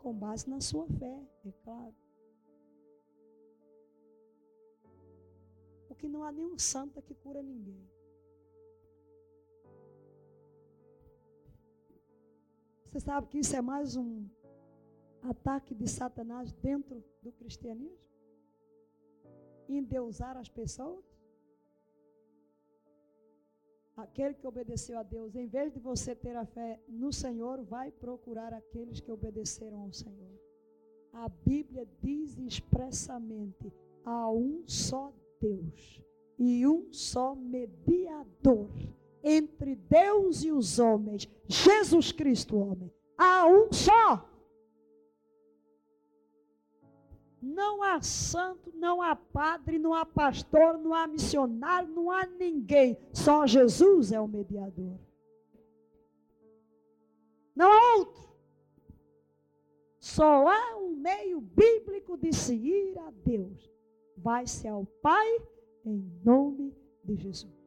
com 0.01 0.13
base 0.13 0.51
na 0.51 0.61
sua 0.61 0.87
fé, 0.87 1.19
é 1.47 1.53
claro. 1.65 1.95
Porque 5.89 6.07
não 6.07 6.25
há 6.25 6.31
nenhum 6.31 6.59
santa 6.59 7.01
que 7.01 7.15
cura 7.15 7.43
ninguém. 7.43 7.89
Você 12.85 13.01
sabe 13.01 13.29
que 13.29 13.39
isso 13.39 13.57
é 13.57 13.63
mais 13.63 13.97
um 13.97 14.29
ataque 15.31 15.75
de 15.75 15.89
Satanás 15.89 16.53
dentro 16.53 17.03
do 17.23 17.33
cristianismo? 17.33 17.99
Endeusar 19.69 20.37
as 20.37 20.49
pessoas? 20.49 21.05
Aquele 23.97 24.35
que 24.35 24.47
obedeceu 24.47 24.99
a 24.99 25.03
Deus, 25.03 25.35
em 25.35 25.47
vez 25.47 25.73
de 25.73 25.81
você 25.81 26.15
ter 26.15 26.37
a 26.37 26.47
fé 26.47 26.81
no 26.89 27.13
Senhor, 27.13 27.63
vai 27.65 27.91
procurar 27.91 28.55
aqueles 28.55 29.01
que 29.01 29.11
obedeceram 29.11 29.81
ao 29.81 29.93
Senhor. 29.93 30.39
A 31.13 31.29
Bíblia 31.29 31.87
diz 32.01 32.39
expressamente: 32.39 33.73
há 34.05 34.31
um 34.31 34.63
só 34.67 35.13
Deus 35.41 36.01
e 36.39 36.65
um 36.67 36.93
só 36.93 37.35
mediador 37.35 38.71
entre 39.23 39.75
Deus 39.75 40.45
e 40.45 40.53
os 40.53 40.79
homens, 40.79 41.29
Jesus 41.49 42.13
Cristo, 42.13 42.57
homem. 42.57 42.93
Há 43.17 43.47
um 43.47 43.73
só. 43.73 44.28
Não 47.41 47.83
há 47.83 48.01
santo, 48.03 48.73
não 48.75 49.01
há 49.01 49.15
padre, 49.15 49.79
não 49.79 49.95
há 49.95 50.05
pastor, 50.05 50.79
não 50.79 50.93
há 50.93 51.07
missionário, 51.07 51.89
não 51.89 52.11
há 52.11 52.27
ninguém. 52.27 52.99
Só 53.13 53.47
Jesus 53.47 54.13
é 54.13 54.21
o 54.21 54.27
mediador. 54.27 54.99
Não 57.55 57.73
há 57.73 57.97
outro. 57.97 58.29
Só 59.99 60.49
há 60.49 60.77
um 60.77 60.97
meio 60.97 61.41
bíblico 61.41 62.17
de 62.17 62.33
se 62.33 62.55
ir 62.55 62.99
a 62.99 63.11
Deus. 63.25 63.71
Vai-se 64.17 64.67
ao 64.67 64.85
Pai 64.85 65.39
em 65.85 66.11
nome 66.25 66.75
de 67.05 67.17
Jesus. 67.17 67.58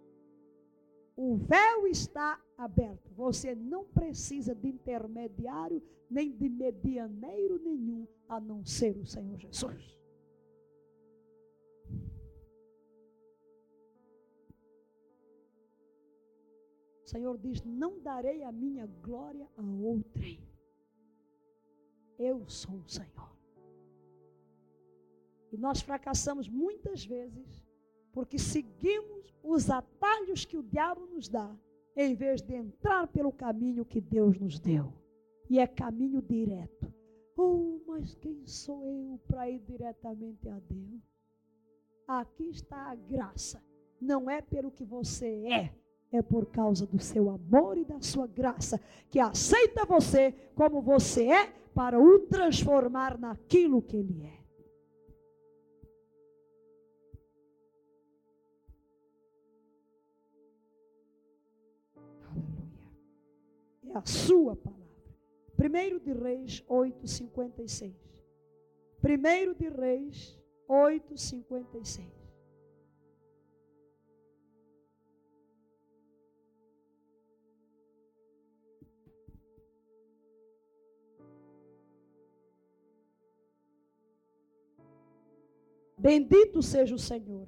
O 1.24 1.36
véu 1.36 1.86
está 1.86 2.44
aberto. 2.58 3.14
Você 3.14 3.54
não 3.54 3.86
precisa 3.86 4.56
de 4.56 4.68
intermediário, 4.68 5.80
nem 6.10 6.36
de 6.36 6.50
medianeiro 6.50 7.60
nenhum, 7.60 8.08
a 8.28 8.40
não 8.40 8.66
ser 8.66 8.98
o 8.98 9.06
Senhor 9.06 9.38
Jesus. 9.38 10.00
O 17.04 17.08
Senhor 17.08 17.38
diz: 17.38 17.62
Não 17.62 18.00
darei 18.00 18.44
a 18.44 18.52
minha 18.52 18.88
glória 18.88 19.48
a 19.56 19.62
outrem. 19.62 20.42
Eu 22.18 22.50
sou 22.50 22.78
o 22.80 22.90
Senhor. 22.90 23.32
E 25.52 25.58
nós 25.58 25.82
fracassamos 25.82 26.50
muitas 26.50 27.06
vezes 27.06 27.61
porque 28.14 28.38
seguimos 28.38 29.34
os 29.44 29.70
atalhos 29.70 30.46
que 30.46 30.58
o 30.58 30.64
diabo 30.64 31.06
nos 31.08 31.28
dá, 31.28 31.50
em 31.96 32.14
vez 32.14 32.42
de 32.42 32.54
entrar 32.54 33.08
pelo 33.08 33.32
caminho 33.32 33.86
que 33.86 34.00
Deus 34.00 34.38
nos 34.40 34.60
deu. 34.60 34.94
E 35.50 35.60
é 35.60 35.68
caminho 35.68 36.22
direto. 36.22 36.94
Oh, 37.36 37.80
mas 37.88 38.16
quem 38.16 38.46
sou 38.46 38.86
eu 38.86 39.20
para 39.28 39.50
ir 39.50 39.60
diretamente 39.60 40.48
a 40.48 40.60
Deus? 40.60 41.02
Aqui 42.08 42.50
está 42.50 42.92
a 42.92 42.96
graça. 42.96 43.62
Não 44.00 44.30
é 44.30 44.42
pelo 44.42 44.72
que 44.72 44.84
você 44.84 45.46
é, 45.48 45.74
é 46.12 46.22
por 46.22 46.46
causa 46.48 46.86
do 46.86 47.00
seu 47.00 47.30
amor 47.30 47.78
e 47.78 47.86
da 47.86 48.00
sua 48.02 48.28
graça, 48.28 48.80
que 49.10 49.20
aceita 49.20 49.86
você 49.86 50.34
como 50.56 50.82
você 50.82 51.28
é, 51.28 51.48
para 51.74 52.00
o 52.00 52.20
transformar 52.20 53.18
naquilo 53.18 53.82
que 53.82 53.98
Ele 53.98 54.24
é. 54.24 54.42
A 63.94 64.06
sua 64.06 64.56
palavra. 64.56 64.82
Primeiro 65.56 66.00
de 66.00 66.14
Reis 66.14 66.64
8:56. 66.68 67.94
Primeiro 69.02 69.54
de 69.54 69.70
Reis 69.70 70.40
8:56. 70.68 72.22
Bendito 86.02 86.64
seja 86.64 86.96
o 86.96 86.98
Senhor, 86.98 87.48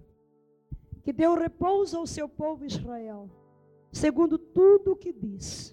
que 1.02 1.12
deu 1.12 1.34
repouso 1.34 1.98
ao 1.98 2.06
seu 2.06 2.30
povo 2.30 2.64
Israel, 2.64 3.28
segundo 3.92 4.38
tudo 4.38 4.92
o 4.92 4.96
que 4.96 5.12
diz. 5.12 5.73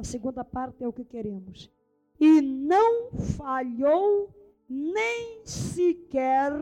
A 0.00 0.02
segunda 0.02 0.42
parte 0.42 0.82
é 0.82 0.88
o 0.88 0.92
que 0.94 1.04
queremos. 1.04 1.70
E 2.18 2.40
não 2.40 3.12
falhou 3.36 4.34
nem 4.66 5.44
sequer 5.44 6.52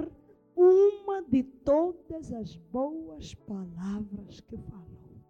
uma 0.57 1.23
de 1.23 1.45
todas 1.45 2.33
as 2.33 2.57
boas 2.57 3.37
palavras 3.37 4.41
que 4.41 4.57
falou. 4.57 5.23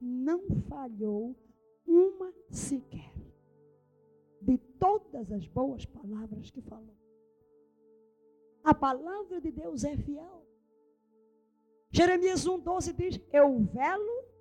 Não 0.00 0.48
falhou 0.66 1.36
uma 1.86 2.32
sequer 2.48 3.12
de 4.40 4.56
todas 4.78 5.30
as 5.30 5.46
boas 5.46 5.84
palavras 5.84 6.50
que 6.50 6.62
falou. 6.62 6.96
A 8.64 8.72
palavra 8.72 9.42
de 9.42 9.52
Deus 9.52 9.84
é 9.84 9.94
fiel. 9.94 10.42
Jeremias 11.90 12.46
1,12 12.46 12.94
diz: 12.94 13.20
Eu 13.30 13.58
velo 13.58 14.35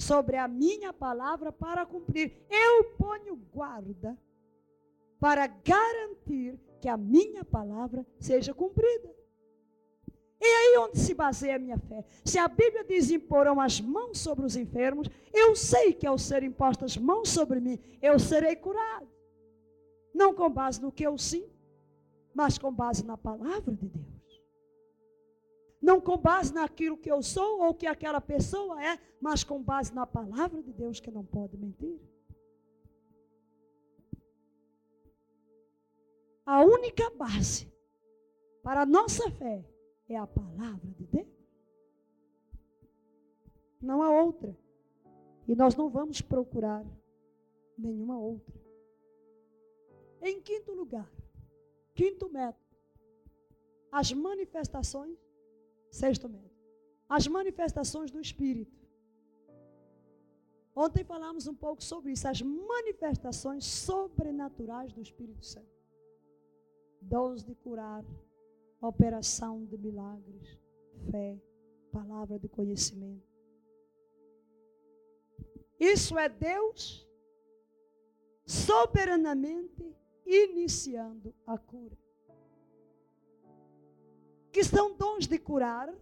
sobre 0.00 0.36
a 0.36 0.48
minha 0.48 0.92
palavra 0.92 1.52
para 1.52 1.84
cumprir. 1.84 2.32
Eu 2.48 2.84
ponho 2.96 3.36
guarda 3.52 4.18
para 5.20 5.46
garantir 5.46 6.58
que 6.80 6.88
a 6.88 6.96
minha 6.96 7.44
palavra 7.44 8.06
seja 8.18 8.54
cumprida. 8.54 9.14
E 10.40 10.44
aí 10.44 10.78
onde 10.78 10.98
se 10.98 11.12
baseia 11.12 11.56
a 11.56 11.58
minha 11.58 11.78
fé? 11.78 12.02
Se 12.24 12.38
a 12.38 12.48
Bíblia 12.48 12.82
diz 12.82 13.10
imporão 13.10 13.60
as 13.60 13.78
mãos 13.78 14.18
sobre 14.18 14.46
os 14.46 14.56
enfermos, 14.56 15.06
eu 15.34 15.54
sei 15.54 15.92
que 15.92 16.06
ao 16.06 16.16
ser 16.16 16.42
impostas 16.42 16.96
mãos 16.96 17.28
sobre 17.28 17.60
mim, 17.60 17.78
eu 18.00 18.18
serei 18.18 18.56
curado. 18.56 19.06
Não 20.14 20.34
com 20.34 20.48
base 20.48 20.80
no 20.80 20.90
que 20.90 21.06
eu 21.06 21.18
sinto, 21.18 21.54
mas 22.34 22.56
com 22.56 22.72
base 22.72 23.04
na 23.04 23.18
palavra 23.18 23.74
de 23.74 23.86
Deus 23.86 24.09
não 25.80 26.00
com 26.00 26.16
base 26.16 26.52
naquilo 26.52 26.98
que 26.98 27.10
eu 27.10 27.22
sou 27.22 27.62
ou 27.62 27.74
que 27.74 27.86
aquela 27.86 28.20
pessoa 28.20 28.82
é, 28.84 28.98
mas 29.20 29.42
com 29.42 29.62
base 29.62 29.94
na 29.94 30.06
palavra 30.06 30.62
de 30.62 30.72
Deus 30.72 31.00
que 31.00 31.10
não 31.10 31.24
pode 31.24 31.56
mentir. 31.56 31.98
A 36.44 36.62
única 36.62 37.08
base 37.10 37.72
para 38.62 38.82
a 38.82 38.86
nossa 38.86 39.30
fé 39.30 39.64
é 40.08 40.16
a 40.16 40.26
palavra 40.26 40.90
de 40.98 41.06
Deus. 41.06 41.28
Não 43.80 44.02
há 44.02 44.10
outra. 44.10 44.54
E 45.48 45.54
nós 45.54 45.74
não 45.74 45.88
vamos 45.88 46.20
procurar 46.20 46.84
nenhuma 47.78 48.18
outra. 48.18 48.60
Em 50.22 50.40
quinto 50.40 50.72
lugar, 50.72 51.10
quinto 51.94 52.28
método, 52.28 52.66
as 53.90 54.12
manifestações 54.12 55.18
Sexto 55.90 56.28
método. 56.28 56.50
As 57.08 57.26
manifestações 57.26 58.10
do 58.10 58.20
Espírito. 58.20 58.78
Ontem 60.74 61.02
falamos 61.02 61.46
um 61.48 61.54
pouco 61.54 61.82
sobre 61.82 62.12
isso, 62.12 62.28
as 62.28 62.40
manifestações 62.40 63.64
sobrenaturais 63.64 64.92
do 64.92 65.02
Espírito 65.02 65.44
Santo. 65.44 65.68
Dons 67.02 67.42
de 67.42 67.54
curar, 67.56 68.04
operação 68.80 69.64
de 69.64 69.76
milagres, 69.76 70.58
fé, 71.10 71.36
palavra 71.92 72.38
de 72.38 72.48
conhecimento. 72.48 73.28
Isso 75.78 76.16
é 76.16 76.28
Deus 76.28 77.08
soberanamente 78.46 79.96
iniciando 80.24 81.34
a 81.46 81.58
cura 81.58 81.96
que 84.52 84.64
são 84.64 84.96
dons 84.96 85.26
de 85.26 85.38
curar, 85.38 85.92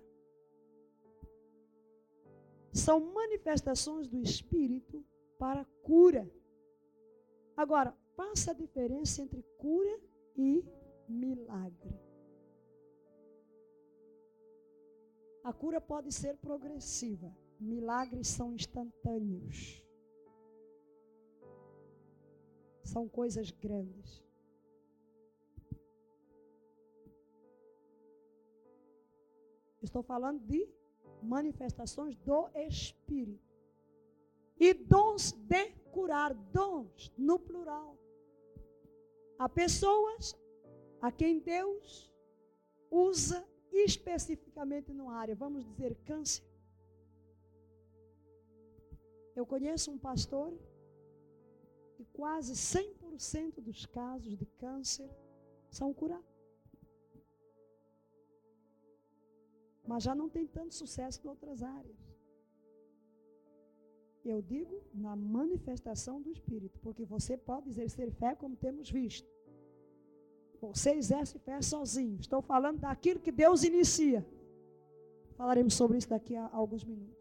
são 2.72 3.00
manifestações 3.12 4.08
do 4.08 4.20
Espírito 4.20 5.04
para 5.38 5.64
cura. 5.82 6.30
Agora, 7.56 7.96
passa 8.16 8.50
a 8.50 8.54
diferença 8.54 9.22
entre 9.22 9.42
cura 9.58 10.00
e 10.37 10.64
milagre. 11.08 11.98
A 15.42 15.52
cura 15.52 15.80
pode 15.80 16.12
ser 16.12 16.37
progressiva, 16.37 17.34
milagres 17.58 18.28
são 18.28 18.52
instantâneos. 18.52 19.82
São 22.82 23.08
coisas 23.08 23.50
grandes. 23.50 24.28
Estou 29.83 30.03
falando 30.03 30.41
de 30.41 30.69
manifestações 31.23 32.17
do 32.17 32.49
Espírito. 32.55 33.47
E 34.59 34.75
dons 34.75 35.33
de 35.33 35.71
curar, 35.93 36.35
dons 36.35 37.12
no 37.17 37.38
plural. 37.38 37.97
Há 39.38 39.49
pessoas 39.49 40.37
a 41.01 41.12
quem 41.12 41.38
Deus 41.38 42.12
usa 42.91 43.47
especificamente 43.73 44.93
numa 44.93 45.14
área, 45.14 45.35
vamos 45.35 45.64
dizer 45.64 45.95
câncer. 46.05 46.45
Eu 49.37 49.47
conheço 49.47 49.93
um 49.93 49.99
pastor 49.99 50.53
e 51.99 52.05
quase 52.07 52.55
100% 52.55 53.61
dos 53.61 53.87
casos 53.87 54.37
de 54.37 54.47
câncer 54.47 55.09
são 55.71 55.95
curados. 55.95 56.38
Mas 59.88 60.03
já 60.03 60.14
não 60.14 60.29
tem 60.29 60.46
tanto 60.46 60.74
sucesso 60.74 61.18
em 61.24 61.29
outras 61.35 61.62
áreas. 61.62 61.98
Eu 64.22 64.42
digo 64.42 64.83
na 64.92 65.16
manifestação 65.16 66.20
do 66.20 66.31
Espírito, 66.31 66.79
porque 66.81 67.05
você 67.07 67.35
pode 67.38 67.70
exercer 67.70 68.11
fé 68.12 68.35
como 68.35 68.55
temos 68.55 68.90
visto. 68.90 69.27
Você 70.61 70.90
exerce 70.90 71.38
fé 71.38 71.62
sozinho. 71.62 72.20
Estou 72.20 72.42
falando 72.42 72.81
daquilo 72.81 73.18
que 73.18 73.33
Deus 73.33 73.62
inicia. 73.64 74.20
Falaremos 75.38 75.72
sobre 75.72 75.96
isso 75.96 76.11
daqui 76.11 76.37
a 76.37 76.51
alguns 76.53 76.85
minutos. 76.85 77.16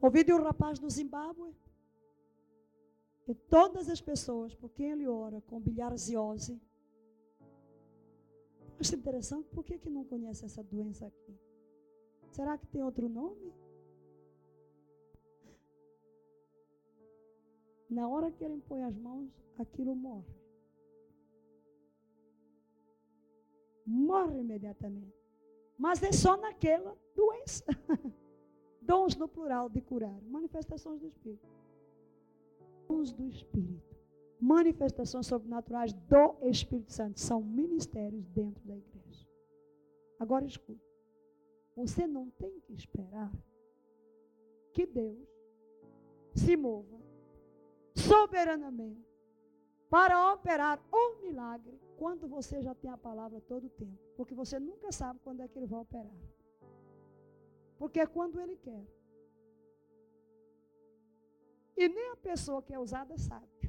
Ouvi 0.00 0.24
de 0.24 0.32
um 0.32 0.42
rapaz 0.42 0.80
do 0.80 0.90
Zimbábue. 0.90 1.54
E 3.28 3.34
todas 3.34 3.88
as 3.88 4.00
pessoas 4.00 4.52
por 4.52 4.70
quem 4.70 4.90
ele 4.90 5.06
ora 5.06 5.40
com 5.42 5.60
bilharziose. 5.60 6.60
Acho 8.78 8.94
interessante, 8.94 9.48
por 9.48 9.64
que, 9.64 9.78
que 9.78 9.88
não 9.88 10.04
conhece 10.04 10.44
essa 10.44 10.62
doença 10.62 11.06
aqui? 11.06 11.34
Será 12.30 12.58
que 12.58 12.66
tem 12.66 12.82
outro 12.82 13.08
nome? 13.08 13.52
Na 17.88 18.08
hora 18.08 18.30
que 18.30 18.44
ele 18.44 18.60
põe 18.68 18.82
as 18.82 18.96
mãos, 18.96 19.30
aquilo 19.58 19.94
morre. 19.94 20.34
Morre 23.86 24.40
imediatamente. 24.40 25.16
Mas 25.78 26.02
é 26.02 26.12
só 26.12 26.36
naquela 26.36 26.96
doença. 27.14 27.64
Dons 28.82 29.16
no 29.16 29.28
plural 29.28 29.68
de 29.70 29.80
curar. 29.80 30.20
Manifestações 30.22 31.00
do 31.00 31.06
Espírito. 31.06 31.48
Dons 32.88 33.12
do 33.12 33.26
Espírito. 33.28 33.95
Manifestações 34.40 35.26
sobrenaturais 35.26 35.92
do 35.92 36.36
Espírito 36.42 36.92
Santo. 36.92 37.18
São 37.20 37.42
ministérios 37.42 38.26
dentro 38.28 38.62
da 38.64 38.76
igreja. 38.76 39.26
Agora 40.18 40.44
escuta. 40.44 40.84
Você 41.76 42.06
não 42.06 42.30
tem 42.30 42.60
que 42.60 42.72
esperar 42.72 43.32
que 44.72 44.86
Deus 44.86 45.28
se 46.34 46.56
mova 46.56 46.98
soberanamente 47.94 49.06
para 49.88 50.32
operar 50.32 50.82
um 50.92 51.22
milagre 51.22 51.80
quando 51.96 52.28
você 52.28 52.60
já 52.60 52.74
tem 52.74 52.90
a 52.90 52.98
palavra 52.98 53.40
todo 53.40 53.66
o 53.66 53.70
tempo. 53.70 53.98
Porque 54.16 54.34
você 54.34 54.58
nunca 54.58 54.92
sabe 54.92 55.20
quando 55.22 55.40
é 55.40 55.48
que 55.48 55.58
ele 55.58 55.66
vai 55.66 55.80
operar. 55.80 56.16
Porque 57.78 58.00
é 58.00 58.06
quando 58.06 58.40
ele 58.40 58.56
quer. 58.56 58.86
E 61.76 61.88
nem 61.88 62.10
a 62.10 62.16
pessoa 62.16 62.62
que 62.62 62.72
é 62.72 62.78
usada 62.78 63.16
sabe. 63.18 63.65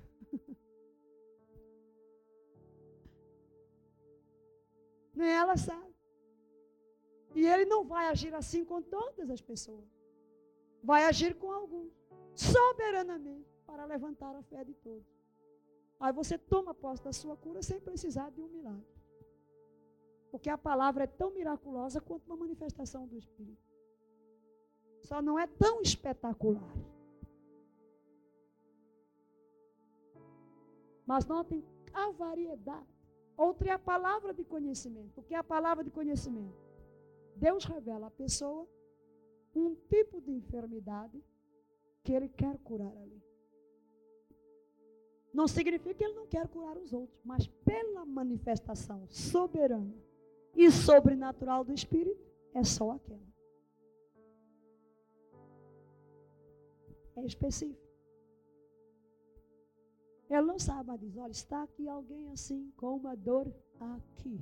Nem 5.17 5.29
ela 5.29 5.57
sabe. 5.57 5.95
E 7.35 7.45
ele 7.45 7.65
não 7.65 7.83
vai 7.83 8.07
agir 8.07 8.33
assim 8.33 8.63
com 8.63 8.81
todas 8.81 9.29
as 9.29 9.41
pessoas. 9.41 9.85
Vai 10.83 11.03
agir 11.05 11.35
com 11.35 11.51
alguns, 11.51 11.91
soberanamente, 12.35 13.51
para 13.65 13.85
levantar 13.85 14.35
a 14.35 14.43
fé 14.43 14.63
de 14.63 14.73
todos. 14.75 15.07
Aí 15.99 16.13
você 16.13 16.37
toma 16.37 16.73
posse 16.73 17.03
da 17.03 17.11
sua 17.11 17.35
cura 17.35 17.61
sem 17.61 17.79
precisar 17.79 18.29
de 18.31 18.41
um 18.41 18.47
milagre. 18.47 18.95
Porque 20.31 20.49
a 20.49 20.57
palavra 20.57 21.05
é 21.05 21.07
tão 21.07 21.31
miraculosa 21.31 21.99
quanto 21.99 22.27
uma 22.27 22.37
manifestação 22.37 23.07
do 23.07 23.17
Espírito. 23.17 23.67
Só 25.01 25.21
não 25.21 25.39
é 25.39 25.47
tão 25.47 25.81
espetacular. 25.81 26.73
Mas 31.05 31.25
notem 31.25 31.63
a 31.93 32.11
variedade. 32.11 32.96
Outra 33.37 33.69
é 33.69 33.71
a 33.71 33.79
palavra 33.79 34.33
de 34.33 34.43
conhecimento. 34.43 35.19
O 35.19 35.23
que 35.23 35.35
é 35.35 35.37
a 35.37 35.43
palavra 35.43 35.83
de 35.83 35.91
conhecimento? 35.91 36.57
Deus 37.35 37.65
revela 37.65 38.07
à 38.07 38.11
pessoa 38.11 38.67
um 39.55 39.75
tipo 39.75 40.19
de 40.19 40.31
enfermidade 40.31 41.23
que 42.03 42.13
Ele 42.13 42.29
quer 42.29 42.57
curar 42.59 42.95
ali. 42.97 43.21
Não 45.31 45.47
significa 45.47 45.93
que 45.93 46.03
Ele 46.03 46.15
não 46.15 46.25
quer 46.25 46.47
curar 46.47 46.75
os 46.77 46.91
outros, 46.91 47.21
mas 47.23 47.45
pela 47.63 48.05
manifestação 48.05 49.07
soberana 49.07 49.93
e 50.55 50.71
sobrenatural 50.71 51.63
do 51.63 51.71
Espírito, 51.71 52.25
é 52.55 52.63
só 52.63 52.91
aquela. 52.91 53.27
É 57.15 57.25
específico. 57.25 57.86
Ele 60.29 60.41
não 60.41 60.59
sabe, 60.59 60.87
mas 60.87 60.99
diz: 60.99 61.17
olha, 61.17 61.31
está 61.31 61.63
aqui 61.63 61.87
alguém 61.87 62.31
assim, 62.31 62.71
com 62.77 62.97
uma 62.97 63.15
dor 63.15 63.47
aqui. 63.79 64.39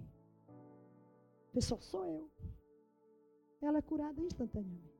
A 1.49 1.53
pessoa, 1.53 1.79
sou 1.81 2.05
eu 2.05 2.29
ela 3.65 3.79
é 3.79 3.81
curada 3.81 4.21
instantaneamente. 4.21 4.95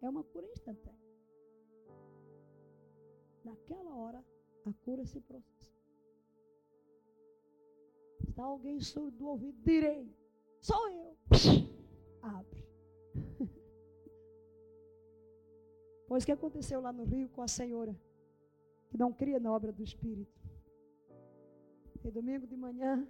É 0.00 0.08
uma 0.08 0.22
cura 0.24 0.46
instantânea. 0.46 1.00
Naquela 3.44 3.94
hora, 3.96 4.24
a 4.64 4.72
cura 4.84 5.04
se 5.04 5.20
processa. 5.20 5.72
Está 8.28 8.44
alguém 8.44 8.80
surdo 8.80 9.16
do 9.16 9.26
ouvido 9.26 9.60
direito. 9.62 10.16
Sou 10.60 10.88
eu. 10.90 11.16
Abre. 12.22 12.64
Pois 16.12 16.24
o 16.24 16.26
que 16.26 16.32
aconteceu 16.32 16.78
lá 16.78 16.92
no 16.92 17.04
Rio 17.04 17.26
com 17.30 17.40
a 17.40 17.48
senhora, 17.48 17.98
que 18.90 18.98
não 18.98 19.10
cria 19.14 19.40
na 19.40 19.50
obra 19.50 19.72
do 19.72 19.82
Espírito. 19.82 20.38
E 22.04 22.10
domingo 22.10 22.46
de 22.46 22.54
manhã, 22.54 23.08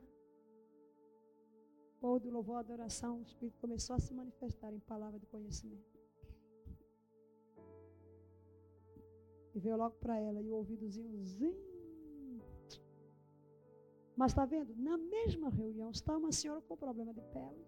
ou 2.01 2.21
do 2.21 2.31
louvor, 2.31 2.59
adoração, 2.59 3.19
o 3.19 3.23
Espírito 3.23 3.59
começou 3.59 3.97
a 3.97 3.99
se 3.99 4.15
manifestar 4.15 4.73
em 4.73 4.79
palavra 4.79 5.19
de 5.19 5.27
conhecimento. 5.27 5.99
E 9.53 9.59
veio 9.59 9.77
logo 9.77 9.97
para 9.97 10.21
ela 10.21 10.41
e 10.41 10.49
o 10.49 10.55
ouvidozinho. 10.55 11.11
Mas 14.17 14.31
está 14.31 14.45
vendo? 14.45 14.77
Na 14.77 14.97
mesma 14.97 15.51
reunião 15.51 15.91
está 15.91 16.17
uma 16.17 16.31
senhora 16.31 16.61
com 16.61 16.77
problema 16.77 17.13
de 17.13 17.23
pele, 17.35 17.67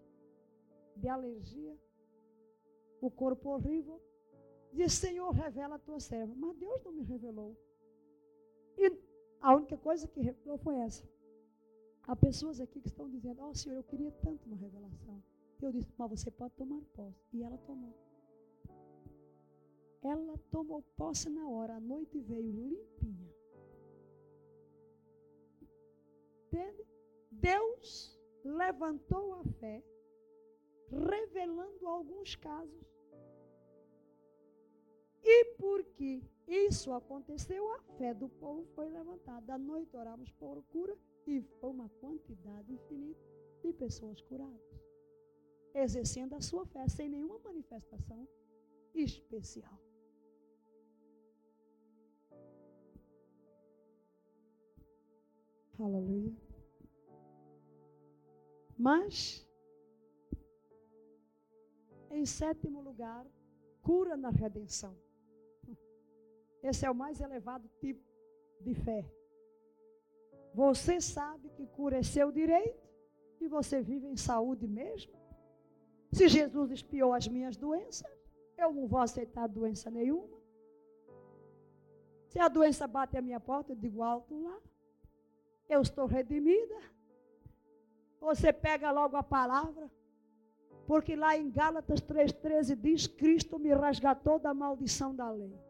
de 0.95 1.09
alergia, 1.09 1.77
o 3.01 3.11
corpo 3.11 3.49
horrível. 3.49 4.01
Diz, 4.75 4.93
Senhor, 4.95 5.31
revela 5.31 5.77
a 5.77 5.79
tua 5.79 6.01
serva. 6.01 6.35
Mas 6.35 6.57
Deus 6.57 6.83
não 6.85 6.93
me 6.93 7.05
revelou. 7.05 7.57
E 8.77 8.93
a 9.41 9.55
única 9.55 9.77
coisa 9.77 10.09
que 10.09 10.21
revelou 10.21 10.59
foi 10.59 10.77
essa. 10.79 11.09
Há 12.03 12.17
pessoas 12.17 12.61
aqui 12.61 12.81
que 12.81 12.89
estão 12.89 13.09
dizendo: 13.09 13.41
Ó 13.41 13.51
oh, 13.51 13.55
Senhor, 13.55 13.77
eu 13.77 13.85
queria 13.85 14.11
tanto 14.11 14.47
uma 14.47 14.57
revelação. 14.57 15.23
Eu 15.63 15.71
disse: 15.71 15.93
Mas 15.97 16.11
você 16.11 16.31
pode 16.31 16.55
tomar 16.55 16.81
posse. 16.93 17.25
E 17.33 17.43
ela 17.43 17.57
tomou. 17.59 17.95
Ela 20.03 20.37
tomou 20.51 20.83
posse 20.97 21.31
na 21.31 21.49
hora. 21.49 21.75
A 21.77 21.81
noite 21.81 22.19
veio 22.19 22.53
limpinha. 22.53 23.35
Entende? 26.47 26.85
Deus 27.31 28.21
levantou 28.45 29.35
a 29.35 29.45
fé, 29.45 29.83
revelando 30.91 31.87
alguns 31.87 32.35
casos. 32.35 32.94
E 35.25 35.45
porque 35.57 36.23
isso 36.47 36.93
aconteceu, 36.93 37.73
a 37.73 37.79
fé 37.97 38.13
do 38.13 38.29
povo 38.29 38.65
foi 38.75 38.89
levantada. 38.89 39.55
À 39.55 39.59
noite 39.59 39.97
oramos 39.97 40.31
por 40.33 40.63
cura 40.65 40.97
e 41.27 41.41
foi 41.59 41.71
uma 41.71 41.89
quantidade 42.01 42.73
infinita 42.73 43.21
de 43.63 43.73
pessoas 43.73 44.21
curadas, 44.21 44.61
exercendo 45.75 46.35
a 46.35 46.41
sua 46.43 46.67
fé 46.67 46.87
sem 46.89 47.09
nenhuma 47.09 47.39
manifestação 47.39 48.29
especial. 48.95 49.81
Aleluia. 55.79 56.37
Mas, 58.77 59.49
em 62.11 62.27
sétimo 62.27 62.83
lugar, 62.83 63.27
cura 63.83 64.17
na 64.17 64.31
redenção. 64.31 65.04
Esse 66.71 66.87
é 66.87 66.91
o 66.91 66.95
mais 66.95 67.21
elevado 67.21 67.69
tipo 67.79 68.03
de 68.59 68.75
fé. 68.75 69.05
Você 70.55 70.99
sabe 70.99 71.51
que 71.51 71.67
cura 71.67 71.99
é 71.99 72.03
seu 72.03 72.33
direito 72.33 72.89
e 73.39 73.47
você 73.47 73.83
vive 73.83 74.07
em 74.07 74.17
saúde 74.17 74.67
mesmo. 74.67 75.13
Se 76.11 76.27
Jesus 76.27 76.71
espiou 76.71 77.13
as 77.13 77.29
minhas 77.29 77.57
doenças, 77.57 78.11
eu 78.57 78.73
não 78.73 78.87
vou 78.87 79.01
aceitar 79.01 79.47
doença 79.47 79.91
nenhuma. 79.91 80.39
Se 82.29 82.39
a 82.39 82.49
doença 82.49 82.87
bate 82.87 83.17
a 83.19 83.23
minha 83.23 83.41
porta, 83.41 83.73
eu 83.73 83.77
digo 83.77 84.03
alto 84.03 84.43
lá. 84.43 84.59
Eu 85.69 85.83
estou 85.83 86.07
redimida. 86.07 86.81
Você 88.21 88.53
pega 88.53 88.91
logo 88.91 89.17
a 89.17 89.23
palavra. 89.23 89.91
Porque 90.87 91.15
lá 91.15 91.37
em 91.37 91.51
Gálatas 91.51 92.01
3,13 92.01 92.77
diz: 92.77 93.07
Cristo 93.07 93.59
me 93.59 93.75
resgatou 93.75 94.39
da 94.39 94.55
maldição 94.55 95.15
da 95.15 95.31
lei. 95.31 95.64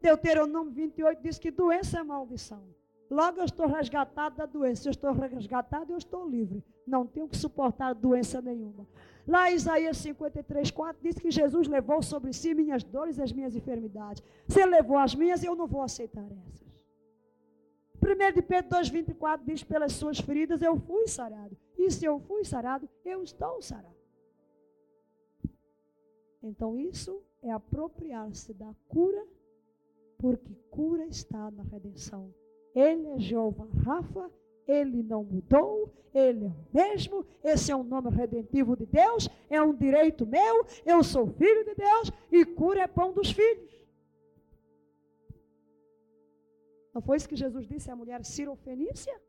Deuteronômio 0.00 0.72
28 0.72 1.22
diz 1.22 1.38
que 1.38 1.50
doença 1.50 1.98
é 1.98 2.02
maldição. 2.02 2.62
Logo 3.10 3.38
eu 3.38 3.44
estou 3.44 3.66
resgatado 3.66 4.36
da 4.36 4.46
doença. 4.46 4.88
Eu 4.88 4.90
estou 4.90 5.12
resgatado, 5.12 5.92
eu 5.92 5.98
estou 5.98 6.28
livre. 6.28 6.62
Não 6.86 7.06
tenho 7.06 7.28
que 7.28 7.36
suportar 7.36 7.94
doença 7.94 8.40
nenhuma. 8.40 8.86
Lá 9.26 9.50
Isaías 9.50 9.96
53, 9.98 10.70
4 10.70 11.02
diz 11.02 11.18
que 11.18 11.30
Jesus 11.30 11.68
levou 11.68 12.02
sobre 12.02 12.32
si 12.32 12.54
minhas 12.54 12.82
dores 12.82 13.18
e 13.18 13.22
as 13.22 13.32
minhas 13.32 13.54
enfermidades. 13.54 14.22
Se 14.46 14.60
ele 14.60 14.72
levou 14.72 14.98
as 14.98 15.14
minhas, 15.14 15.42
eu 15.42 15.54
não 15.54 15.66
vou 15.66 15.82
aceitar 15.82 16.24
essas. 16.46 16.68
1 18.00 18.32
de 18.34 18.42
Pedro 18.42 18.70
2,24 18.78 19.40
diz: 19.44 19.62
Pelas 19.62 19.92
suas 19.92 20.18
feridas 20.18 20.62
eu 20.62 20.78
fui 20.78 21.06
sarado. 21.08 21.56
E 21.76 21.90
se 21.90 22.04
eu 22.04 22.18
fui 22.20 22.44
sarado, 22.44 22.88
eu 23.04 23.22
estou 23.22 23.60
sarado. 23.60 23.96
Então 26.42 26.78
isso 26.78 27.22
é 27.42 27.50
apropriar-se 27.50 28.54
da 28.54 28.74
cura, 28.88 29.26
porque 30.18 30.54
cura 30.70 31.06
está 31.06 31.50
na 31.50 31.62
redenção. 31.62 32.34
Ele 32.74 33.06
é 33.08 33.18
Jeová 33.18 33.66
Rafa, 33.84 34.30
ele 34.66 35.02
não 35.02 35.24
mudou, 35.24 35.92
ele 36.12 36.46
é 36.46 36.48
o 36.48 36.66
mesmo, 36.72 37.24
esse 37.42 37.70
é 37.72 37.76
um 37.76 37.84
nome 37.84 38.10
redentivo 38.10 38.76
de 38.76 38.86
Deus, 38.86 39.28
é 39.48 39.62
um 39.62 39.74
direito 39.74 40.26
meu, 40.26 40.66
eu 40.84 41.02
sou 41.02 41.26
filho 41.26 41.64
de 41.64 41.74
Deus 41.74 42.12
e 42.30 42.44
cura 42.44 42.82
é 42.82 42.86
pão 42.86 43.12
dos 43.12 43.30
filhos. 43.30 43.78
Não 46.92 47.00
foi 47.00 47.16
isso 47.16 47.28
que 47.28 47.36
Jesus 47.36 47.66
disse 47.66 47.90
à 47.90 47.96
mulher 47.96 48.24
Cirofenícia? 48.24 49.20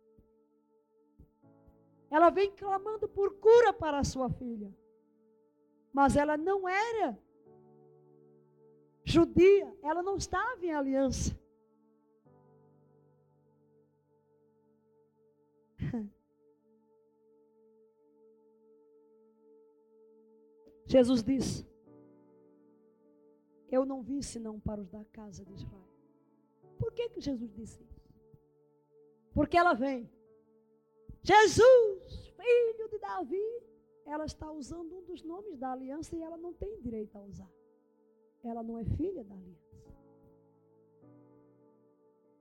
Ela 2.09 2.31
vem 2.31 2.51
clamando 2.51 3.07
por 3.07 3.35
cura 3.39 3.71
para 3.71 3.99
a 3.99 4.03
sua 4.03 4.29
filha. 4.29 4.73
Mas 5.93 6.15
ela 6.15 6.35
não 6.35 6.67
era 6.67 7.17
judia, 9.09 9.75
ela 9.81 10.03
não 10.03 10.15
estava 10.17 10.63
em 10.65 10.71
aliança. 10.71 11.37
Jesus 20.85 21.23
disse: 21.23 21.65
Eu 23.69 23.85
não 23.85 24.01
vim 24.03 24.21
senão 24.21 24.59
para 24.59 24.79
os 24.81 24.89
da 24.89 25.03
casa 25.05 25.43
de 25.43 25.53
Israel. 25.53 25.89
Por 26.77 26.91
que, 26.93 27.09
que 27.09 27.19
Jesus 27.19 27.51
disse 27.53 27.81
isso? 27.81 27.99
Porque 29.33 29.57
ela 29.57 29.73
vem. 29.73 30.07
Jesus, 31.21 32.33
filho 32.37 32.89
de 32.89 32.99
Davi, 32.99 33.63
ela 34.05 34.25
está 34.25 34.51
usando 34.51 34.97
um 34.97 35.03
dos 35.03 35.21
nomes 35.23 35.57
da 35.57 35.71
aliança 35.71 36.15
e 36.15 36.21
ela 36.21 36.37
não 36.37 36.53
tem 36.53 36.79
direito 36.79 37.17
a 37.17 37.21
usar. 37.21 37.58
Ela 38.43 38.63
não 38.63 38.79
é 38.79 38.85
filha 38.85 39.23
da 39.23 39.33
aliança. 39.33 39.69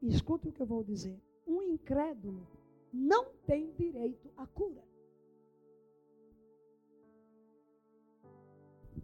Escute 0.02 0.48
o 0.48 0.52
que 0.52 0.62
eu 0.62 0.66
vou 0.66 0.84
dizer. 0.84 1.20
Um 1.46 1.62
incrédulo 1.62 2.46
não 2.92 3.32
tem 3.46 3.72
direito 3.72 4.30
à 4.36 4.46
cura. 4.46 4.82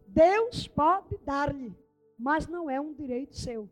Deus 0.06 0.68
pode 0.68 1.16
dar-lhe, 1.18 1.76
mas 2.16 2.46
não 2.46 2.70
é 2.70 2.80
um 2.80 2.92
direito 2.92 3.36
seu. 3.36 3.68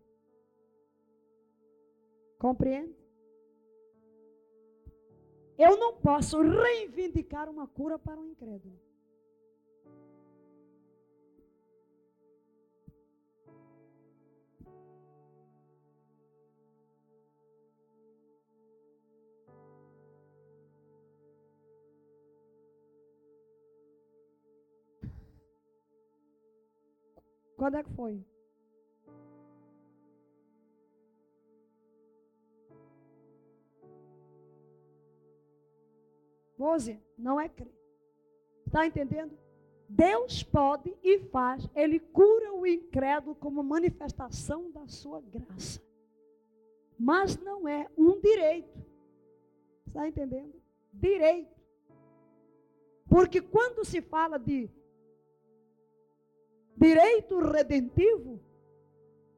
Compreende? 2.38 2.96
Eu 5.56 5.76
não 5.76 5.94
posso 5.94 6.40
reivindicar 6.42 7.48
uma 7.48 7.68
cura 7.68 7.96
para 7.96 8.18
um 8.18 8.26
incrédulo. 8.26 8.76
Quando 27.62 27.76
é 27.76 27.84
que 27.84 27.92
foi? 27.92 28.20
Rose, 36.58 37.00
não 37.16 37.40
é 37.40 37.48
crer. 37.48 37.72
Está 38.66 38.84
entendendo? 38.84 39.38
Deus 39.88 40.42
pode 40.42 40.92
e 41.04 41.20
faz, 41.28 41.64
Ele 41.72 42.00
cura 42.00 42.52
o 42.52 42.66
incrédulo 42.66 43.36
como 43.36 43.62
manifestação 43.62 44.68
da 44.72 44.88
sua 44.88 45.20
graça. 45.20 45.80
Mas 46.98 47.36
não 47.36 47.68
é 47.68 47.88
um 47.96 48.20
direito. 48.20 48.76
Está 49.86 50.08
entendendo? 50.08 50.60
Direito. 50.92 51.54
Porque 53.08 53.40
quando 53.40 53.84
se 53.84 54.02
fala 54.02 54.36
de 54.36 54.68
direito 56.76 57.38
redentivo, 57.38 58.40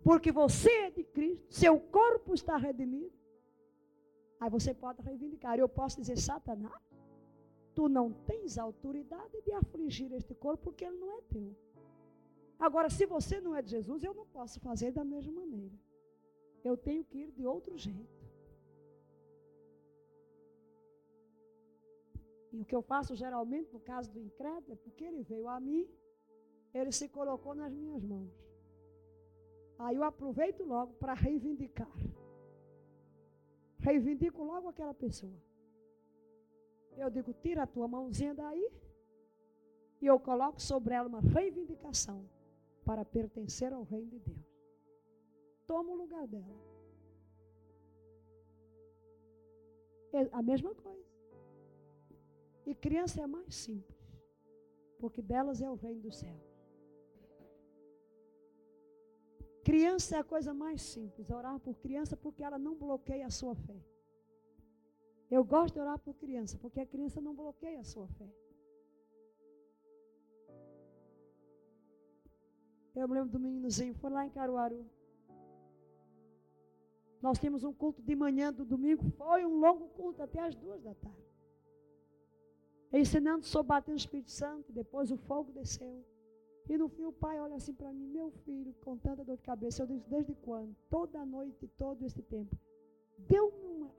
porque 0.03 0.31
você 0.31 0.71
é 0.71 0.91
de 0.91 1.05
Cristo, 1.05 1.47
seu 1.49 1.79
corpo 1.81 2.35
está 2.35 2.57
redimido, 2.57 3.13
aí 4.41 4.51
você 4.51 4.75
pode 4.75 5.03
reivindicar. 5.03 5.59
Eu 5.59 5.69
posso 5.69 6.01
dizer, 6.01 6.19
Satanás, 6.19 6.83
tu 7.75 7.89
não 7.89 8.13
tens 8.13 8.59
autoridade 8.59 9.41
de 9.43 9.53
afligir 9.53 10.13
este 10.13 10.35
corpo 10.35 10.65
porque 10.65 10.85
ele 10.85 10.99
não 10.99 11.13
é 11.13 11.21
teu. 11.23 11.55
Agora, 12.59 12.89
se 12.89 13.05
você 13.05 13.41
não 13.41 13.55
é 13.55 13.63
de 13.63 13.71
Jesus, 13.71 14.03
eu 14.03 14.15
não 14.15 14.27
posso 14.27 14.61
fazer 14.61 14.93
da 14.93 15.05
mesma 15.05 15.33
maneira. 15.33 15.75
Eu 16.63 16.77
tenho 16.77 17.05
que 17.05 17.19
ir 17.19 17.31
de 17.33 17.47
outro 17.47 17.77
jeito. 17.77 18.25
E 22.53 22.61
o 22.61 22.65
que 22.65 22.75
eu 22.75 22.83
faço 22.83 23.17
geralmente 23.17 23.73
no 23.73 23.81
caso 23.81 24.13
do 24.13 24.21
incrédulo 24.21 24.75
é 24.75 24.77
porque 24.77 25.05
ele 25.05 25.23
veio 25.23 25.49
a 25.49 25.59
mim 25.59 25.89
ele 26.75 26.91
se 26.91 27.09
colocou 27.09 27.55
nas 27.55 27.73
minhas 27.73 28.03
mãos. 28.03 28.33
Aí 29.79 29.97
eu 29.97 30.03
aproveito 30.03 30.65
logo 30.65 30.95
para 30.95 31.15
reivindicar. 31.15 31.97
Reivindico 33.79 34.43
logo 34.43 34.69
aquela 34.69 34.95
pessoa. 34.95 35.39
Eu 36.97 37.11
digo, 37.11 37.33
tira 37.35 37.63
a 37.63 37.67
tua 37.67 37.87
mãozinha 37.87 38.35
daí. 38.35 38.69
E 40.01 40.07
eu 40.07 40.19
coloco 40.19 40.61
sobre 40.61 40.95
ela 40.95 41.09
uma 41.09 41.21
reivindicação 41.21 42.29
para 42.85 43.05
pertencer 43.05 43.73
ao 43.73 43.85
reino 43.85 44.11
de 44.11 44.19
Deus. 44.19 44.47
Toma 45.67 45.93
o 45.93 45.97
lugar 45.97 46.27
dela. 46.27 46.57
É 50.13 50.29
a 50.33 50.43
mesma 50.43 50.75
coisa. 50.75 51.05
E 52.67 52.75
criança 52.75 53.23
é 53.23 53.27
mais 53.27 53.55
simples. 53.55 53.99
Porque 54.99 55.21
delas 55.21 55.61
é 55.61 55.71
o 55.71 55.75
reino 55.75 56.03
do 56.03 56.13
céu. 56.13 56.54
Criança 59.65 60.17
é 60.17 60.19
a 60.19 60.25
coisa 60.33 60.53
mais 60.53 60.83
simples, 60.83 61.31
orar 61.31 61.59
por 61.59 61.75
criança 61.77 62.15
porque 62.17 62.45
ela 62.45 62.59
não 62.59 62.75
bloqueia 62.77 63.27
a 63.27 63.31
sua 63.31 63.55
fé. 63.55 63.81
Eu 65.31 65.43
gosto 65.43 65.75
de 65.75 65.81
orar 65.81 65.99
por 65.99 66.15
criança 66.15 66.59
porque 66.59 66.81
a 66.81 66.87
criança 66.87 67.21
não 67.21 67.35
bloqueia 67.35 67.81
a 67.81 67.85
sua 67.85 68.07
fé. 68.07 68.29
Eu 72.95 73.09
me 73.09 73.15
lembro 73.15 73.31
do 73.31 73.41
meninozinho, 73.41 73.95
foi 73.95 74.11
lá 74.11 74.27
em 74.27 74.31
Caruaru. 74.31 74.85
Nós 77.23 77.39
tínhamos 77.39 77.65
um 77.65 77.73
culto 77.73 78.03
de 78.03 78.15
manhã 78.15 78.53
do 78.53 78.67
domingo, 78.67 79.03
foi 79.13 79.47
um 79.47 79.57
longo 79.59 79.89
culto 79.89 80.23
até 80.23 80.41
as 80.41 80.55
duas 80.55 80.83
da 80.83 80.95
tarde. 80.95 81.25
Ensinando 82.93 83.47
sobre 83.47 83.69
bater 83.69 83.93
no 83.93 83.97
Espírito 83.97 84.31
Santo, 84.31 84.71
depois 84.71 85.11
o 85.11 85.17
fogo 85.17 85.51
desceu. 85.53 86.05
E 86.69 86.77
no 86.79 86.89
fim 86.89 87.05
o 87.05 87.13
pai 87.13 87.39
olha 87.41 87.57
assim 87.57 87.75
para 87.75 87.93
mim, 87.93 88.07
meu 88.07 88.31
filho, 88.31 88.73
com 88.85 88.97
tanta 88.97 89.25
dor 89.25 89.37
de 89.37 89.43
cabeça. 89.43 89.83
Eu 89.83 89.87
disse, 89.87 90.09
desde 90.09 90.35
quando? 90.35 90.75
Toda 90.89 91.25
noite, 91.25 91.69
todo 91.77 92.05
esse 92.05 92.23
tempo. 92.23 92.57
Deu-me 93.19 93.67
uma 93.67 93.91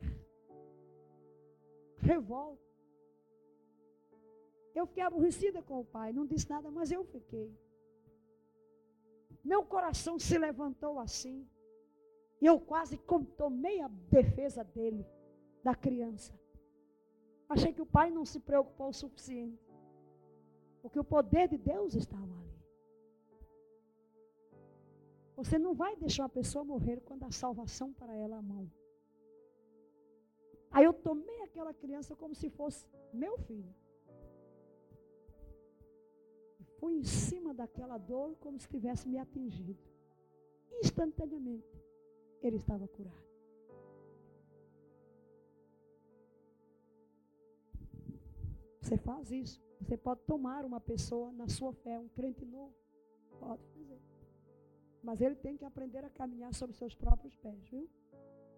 revolta. 1.98 2.64
Eu 4.74 4.86
fiquei 4.88 5.04
aborrecida 5.04 5.62
com 5.62 5.80
o 5.80 5.86
pai, 5.86 6.12
não 6.12 6.26
disse 6.26 6.50
nada, 6.50 6.70
mas 6.70 6.92
eu 6.92 7.04
fiquei. 7.06 7.56
Meu 9.44 9.64
coração 9.64 10.18
se 10.18 10.38
levantou 10.38 11.00
assim. 11.00 11.48
E 12.42 12.46
eu 12.46 12.60
quase 12.60 12.98
tomei 13.38 13.80
a 13.80 13.88
defesa 13.88 14.64
dele, 14.64 15.06
da 15.64 15.74
criança. 15.74 16.34
Achei 17.48 17.72
que 17.72 17.82
o 17.82 17.86
pai 17.86 18.10
não 18.10 18.26
se 18.26 18.40
preocupou 18.40 18.90
o 18.90 18.94
suficiente. 18.94 19.64
Porque 20.86 21.00
o 21.00 21.04
poder 21.04 21.48
de 21.48 21.58
Deus 21.58 21.96
estava 21.96 22.32
ali. 22.42 22.60
Você 25.36 25.58
não 25.58 25.74
vai 25.74 25.96
deixar 25.96 26.22
uma 26.24 26.30
pessoa 26.30 26.64
morrer 26.64 27.02
quando 27.08 27.24
a 27.26 27.32
salvação 27.32 27.92
para 27.92 28.16
ela 28.16 28.36
é 28.36 28.38
a 28.38 28.42
mão. 28.44 28.72
Aí 30.70 30.86
eu 30.86 30.94
tomei 30.94 31.42
aquela 31.42 31.74
criança 31.74 32.16
como 32.16 32.36
se 32.36 32.52
fosse 32.52 32.86
meu 33.12 33.36
filho. 33.48 33.74
Fui 36.78 36.94
em 36.94 37.04
cima 37.04 37.52
daquela 37.52 37.98
dor 37.98 38.36
como 38.36 38.60
se 38.60 38.68
tivesse 38.68 39.08
me 39.08 39.18
atingido. 39.18 39.84
Instantaneamente, 40.84 41.84
ele 42.44 42.58
estava 42.58 42.88
curado. 42.88 43.25
Você 48.86 48.98
faz 48.98 49.32
isso. 49.32 49.60
Você 49.82 49.98
pode 49.98 50.22
tomar 50.28 50.64
uma 50.64 50.80
pessoa 50.80 51.32
na 51.32 51.48
sua 51.48 51.74
fé, 51.74 51.98
um 52.00 52.08
crente 52.10 52.46
novo. 52.46 52.72
Pode 53.40 53.64
fazer. 53.74 54.00
Mas 55.02 55.22
ele 55.22 55.36
tem 55.36 55.58
que 55.58 55.66
aprender 55.66 56.06
a 56.06 56.10
caminhar 56.10 56.54
sobre 56.54 56.76
seus 56.76 56.94
próprios 56.94 57.36
pés, 57.38 57.68
viu? 57.72 57.90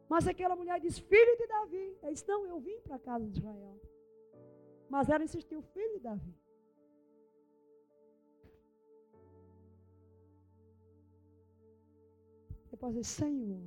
Mas 0.10 0.28
aquela 0.28 0.54
mulher 0.54 0.82
disse, 0.82 1.02
filho 1.02 1.38
de 1.38 1.48
Davi. 1.48 1.98
Ele 2.04 2.12
disse, 2.12 2.28
não, 2.28 2.46
eu 2.46 2.60
vim 2.60 2.78
para 2.82 2.98
a 2.98 3.00
casa 3.00 3.26
de 3.26 3.40
Israel. 3.40 3.80
Mas 4.90 5.08
ela 5.08 5.24
insistiu, 5.24 5.62
filho 5.62 5.94
de 5.94 6.00
Davi. 6.02 6.36
Você 12.66 12.76
pode 12.76 12.96
dizer, 12.96 13.06
Senhor. 13.06 13.62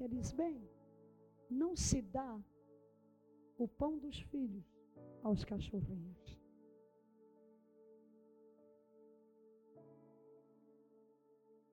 Ele 0.00 0.16
diz, 0.16 0.32
bem, 0.32 0.60
não 1.50 1.76
se 1.76 2.00
dá 2.00 2.40
o 3.58 3.66
pão 3.66 3.98
dos 3.98 4.20
filhos 4.20 4.64
aos 5.22 5.44
cachorrinhos. 5.44 6.38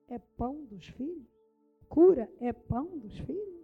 É 0.08 0.18
pão 0.18 0.64
dos 0.64 0.86
filhos? 0.88 1.28
Cura 1.88 2.30
é 2.40 2.52
pão 2.52 2.98
dos 2.98 3.16
filhos? 3.18 3.58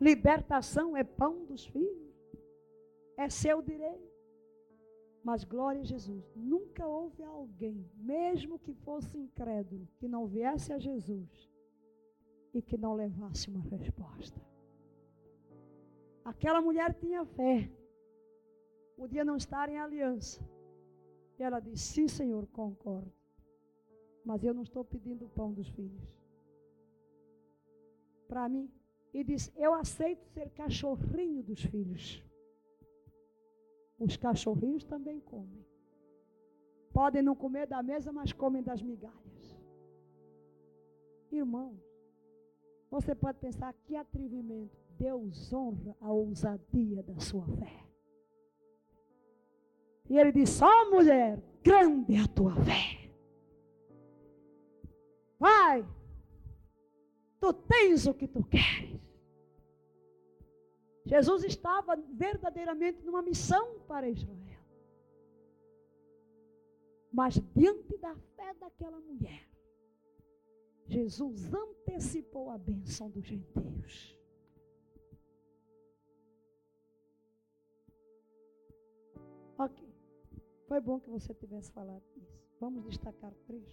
Libertação 0.00 0.96
é 0.96 1.02
pão 1.02 1.44
dos 1.44 1.66
filhos? 1.66 2.14
É 3.16 3.28
seu 3.28 3.62
direito. 3.62 4.14
Mas 5.24 5.42
glória 5.42 5.80
a 5.80 5.84
Jesus, 5.84 6.24
nunca 6.36 6.86
houve 6.86 7.22
alguém, 7.22 7.90
mesmo 7.96 8.58
que 8.58 8.72
fosse 8.72 9.18
incrédulo, 9.18 9.88
que 9.98 10.06
não 10.06 10.26
viesse 10.26 10.72
a 10.72 10.78
Jesus 10.78 11.50
e 12.56 12.62
que 12.62 12.78
não 12.78 12.94
levasse 12.94 13.50
uma 13.50 13.62
resposta. 13.76 14.40
Aquela 16.24 16.60
mulher 16.60 16.94
tinha 16.94 17.24
fé, 17.24 17.70
podia 18.96 19.24
não 19.24 19.36
estar 19.36 19.68
em 19.68 19.78
aliança. 19.78 20.40
E 21.38 21.42
ela 21.42 21.60
disse: 21.60 21.84
Sim, 21.94 22.08
Senhor, 22.08 22.46
concordo. 22.46 23.12
Mas 24.24 24.42
eu 24.42 24.54
não 24.54 24.62
estou 24.62 24.84
pedindo 24.84 25.26
o 25.26 25.28
pão 25.28 25.52
dos 25.52 25.68
filhos. 25.68 26.02
Para 28.26 28.48
mim. 28.48 28.70
E 29.12 29.22
disse: 29.22 29.52
Eu 29.54 29.74
aceito 29.74 30.24
ser 30.34 30.48
cachorrinho 30.50 31.42
dos 31.42 31.62
filhos. 31.62 32.22
Os 33.98 34.16
cachorrinhos 34.16 34.84
também 34.84 35.20
comem. 35.20 35.64
Podem 36.92 37.22
não 37.22 37.36
comer 37.36 37.66
da 37.66 37.82
mesa, 37.82 38.10
mas 38.12 38.32
comem 38.32 38.62
das 38.62 38.82
migalhas. 38.82 39.44
Irmão, 41.30 41.78
você 42.90 43.14
pode 43.14 43.38
pensar 43.38 43.72
que 43.84 43.96
atrevimento. 43.96 44.76
Deus 44.98 45.52
honra 45.52 45.94
a 46.00 46.10
ousadia 46.10 47.02
da 47.02 47.20
sua 47.20 47.46
fé. 47.58 47.84
E 50.08 50.18
ele 50.18 50.32
disse: 50.32 50.62
Ó 50.64 50.68
oh, 50.68 50.90
mulher, 50.90 51.42
grande 51.62 52.14
é 52.14 52.20
a 52.20 52.28
tua 52.28 52.54
fé. 52.54 53.10
Vai, 55.38 55.86
tu 57.40 57.52
tens 57.52 58.06
o 58.06 58.14
que 58.14 58.26
tu 58.26 58.42
queres. 58.44 58.96
Jesus 61.04 61.44
estava 61.44 61.94
verdadeiramente 61.96 63.04
numa 63.04 63.22
missão 63.22 63.78
para 63.86 64.08
Israel. 64.08 64.36
Mas 67.12 67.40
diante 67.54 67.96
da 67.98 68.14
fé 68.34 68.54
daquela 68.54 68.98
mulher, 68.98 69.48
Jesus 70.88 71.52
antecipou 71.52 72.50
a 72.50 72.58
bênção 72.58 73.10
dos 73.10 73.24
gentios. 73.24 74.16
Ok. 79.58 79.88
Foi 80.68 80.80
bom 80.80 81.00
que 81.00 81.10
você 81.10 81.34
tivesse 81.34 81.72
falado 81.72 82.02
isso. 82.16 82.40
Vamos 82.60 82.84
destacar 82.84 83.32
três. 83.46 83.64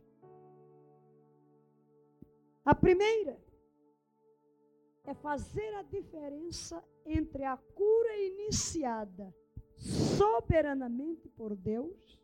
A 2.66 2.74
primeira 2.74 3.38
é 5.04 5.14
fazer 5.14 5.74
a 5.76 5.84
diferença 5.84 6.84
entre 7.06 7.44
a 7.44 7.58
cura 7.58 8.18
iniciada 8.18 9.36
soberanamente 9.76 11.28
por 11.30 11.56
Deus 11.56 12.20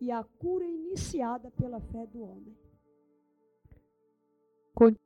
e 0.00 0.10
a 0.10 0.22
cura 0.22 0.66
iniciada 0.66 1.50
pela 1.52 1.80
fé 1.80 2.06
do 2.06 2.22
homem. 2.22 2.56
vékony, 4.76 4.96